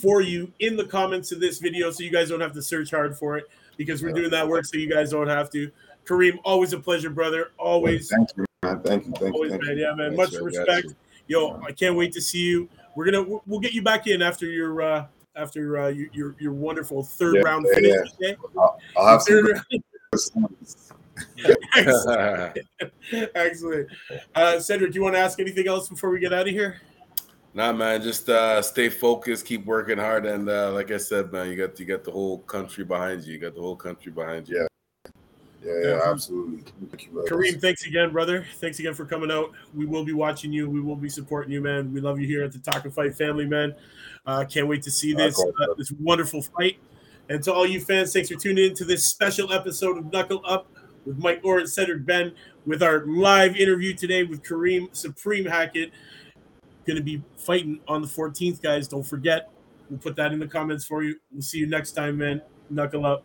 for 0.00 0.20
you 0.22 0.50
in 0.60 0.76
the 0.76 0.84
comments 0.84 1.32
of 1.32 1.40
this 1.40 1.58
video, 1.58 1.90
so 1.90 2.04
you 2.04 2.10
guys 2.12 2.28
don't 2.28 2.40
have 2.40 2.52
to 2.52 2.62
search 2.62 2.92
hard 2.92 3.18
for 3.18 3.36
it 3.36 3.46
because 3.76 4.00
we're 4.00 4.12
doing 4.12 4.30
that 4.30 4.46
work 4.46 4.64
so 4.64 4.76
you 4.78 4.88
guys 4.88 5.10
don't 5.10 5.26
have 5.26 5.50
to. 5.50 5.72
Kareem, 6.06 6.38
always 6.44 6.72
a 6.72 6.78
pleasure, 6.78 7.10
brother. 7.10 7.50
Always, 7.58 8.08
Thank 8.08 8.28
you, 8.36 8.44
man. 8.62 8.80
Thank 8.82 9.06
you. 9.06 9.12
Thank 9.14 9.22
you. 9.22 9.32
always, 9.32 9.50
Thank 9.50 9.64
man. 9.64 9.76
you. 9.76 9.82
Yeah, 9.82 9.94
man. 9.94 10.12
Yes, 10.16 10.32
Much 10.32 10.40
respect. 10.40 10.94
Yo, 11.26 11.60
I 11.66 11.72
can't 11.72 11.96
wait 11.96 12.12
to 12.12 12.20
see 12.20 12.46
you. 12.46 12.68
We're 12.94 13.06
gonna 13.06 13.24
we'll- 13.24 13.42
we'll 13.48 13.58
get 13.60 13.72
you 13.72 13.82
back 13.82 14.06
in 14.06 14.22
after 14.22 14.46
your 14.46 14.80
uh 14.82 15.06
after 15.34 15.80
uh 15.80 15.88
your 15.88 16.06
your, 16.12 16.36
your 16.38 16.52
wonderful 16.52 17.02
third 17.02 17.34
Yeah, 17.36 17.40
round 17.42 17.66
yeah, 17.68 17.74
finish. 17.74 18.08
yeah. 18.20 18.34
I'll, 18.56 18.78
I'll 18.96 19.06
have 19.08 19.22
some 19.22 19.34
Third 19.46 19.60
good 19.68 19.82
Excellent. 21.76 22.58
Excellent. 23.34 23.88
Uh, 24.34 24.58
Cedric, 24.58 24.92
do 24.92 24.96
you 24.96 25.02
want 25.02 25.14
to 25.14 25.20
ask 25.20 25.38
anything 25.40 25.68
else 25.68 25.88
before 25.88 26.10
we 26.10 26.20
get 26.20 26.32
out 26.32 26.48
of 26.48 26.52
here? 26.52 26.80
Nah, 27.52 27.72
man, 27.72 28.02
just 28.02 28.28
uh, 28.28 28.60
stay 28.62 28.88
focused, 28.88 29.46
keep 29.46 29.64
working 29.64 29.96
hard, 29.96 30.26
and 30.26 30.48
uh, 30.48 30.72
like 30.72 30.90
I 30.90 30.96
said, 30.96 31.32
man, 31.32 31.48
you 31.48 31.56
got 31.56 31.78
you 31.78 31.86
got 31.86 32.02
the 32.02 32.10
whole 32.10 32.38
country 32.38 32.84
behind 32.84 33.22
you. 33.24 33.34
You 33.34 33.38
got 33.38 33.54
the 33.54 33.60
whole 33.60 33.76
country 33.76 34.10
behind 34.10 34.48
you. 34.48 34.66
Yeah, 35.64 35.72
yeah, 35.82 36.00
absolutely. 36.04 36.64
Thank 36.90 37.06
you. 37.06 37.24
Kareem, 37.28 37.60
thanks 37.60 37.86
again, 37.86 38.12
brother. 38.12 38.44
Thanks 38.56 38.80
again 38.80 38.92
for 38.92 39.06
coming 39.06 39.30
out. 39.30 39.52
We 39.72 39.86
will 39.86 40.04
be 40.04 40.12
watching 40.12 40.52
you. 40.52 40.68
We 40.68 40.80
will 40.80 40.96
be 40.96 41.08
supporting 41.08 41.52
you, 41.52 41.60
man. 41.60 41.92
We 41.92 42.00
love 42.00 42.18
you 42.20 42.26
here 42.26 42.42
at 42.42 42.50
the 42.50 42.58
Talk 42.58 42.84
and 42.84 42.92
Fight 42.92 43.14
family, 43.14 43.46
man. 43.46 43.74
Uh, 44.26 44.44
can't 44.44 44.66
wait 44.66 44.82
to 44.82 44.90
see 44.90 45.14
this 45.14 45.40
uh, 45.40 45.74
this 45.78 45.92
wonderful 45.92 46.42
fight. 46.42 46.78
And 47.28 47.42
to 47.44 47.52
all 47.54 47.66
you 47.66 47.80
fans, 47.80 48.12
thanks 48.12 48.28
for 48.30 48.36
tuning 48.36 48.70
in 48.70 48.74
to 48.76 48.84
this 48.84 49.06
special 49.06 49.52
episode 49.52 49.96
of 49.96 50.12
Knuckle 50.12 50.42
Up 50.44 50.66
with 51.04 51.18
Mike 51.18 51.42
and 51.44 51.68
Cedric 51.68 52.04
Ben 52.04 52.32
with 52.66 52.82
our 52.82 53.04
live 53.06 53.56
interview 53.56 53.94
today 53.94 54.24
with 54.24 54.42
Kareem 54.42 54.94
Supreme 54.94 55.44
Hackett. 55.44 55.90
Going 56.86 56.96
to 56.96 57.02
be 57.02 57.22
fighting 57.36 57.80
on 57.88 58.02
the 58.02 58.08
14th, 58.08 58.62
guys. 58.62 58.88
Don't 58.88 59.02
forget. 59.02 59.50
We'll 59.88 59.98
put 59.98 60.16
that 60.16 60.32
in 60.32 60.38
the 60.38 60.46
comments 60.46 60.84
for 60.84 61.02
you. 61.02 61.16
We'll 61.32 61.42
see 61.42 61.58
you 61.58 61.66
next 61.66 61.92
time, 61.92 62.18
man. 62.18 62.42
Knuckle 62.70 63.06
up. 63.06 63.24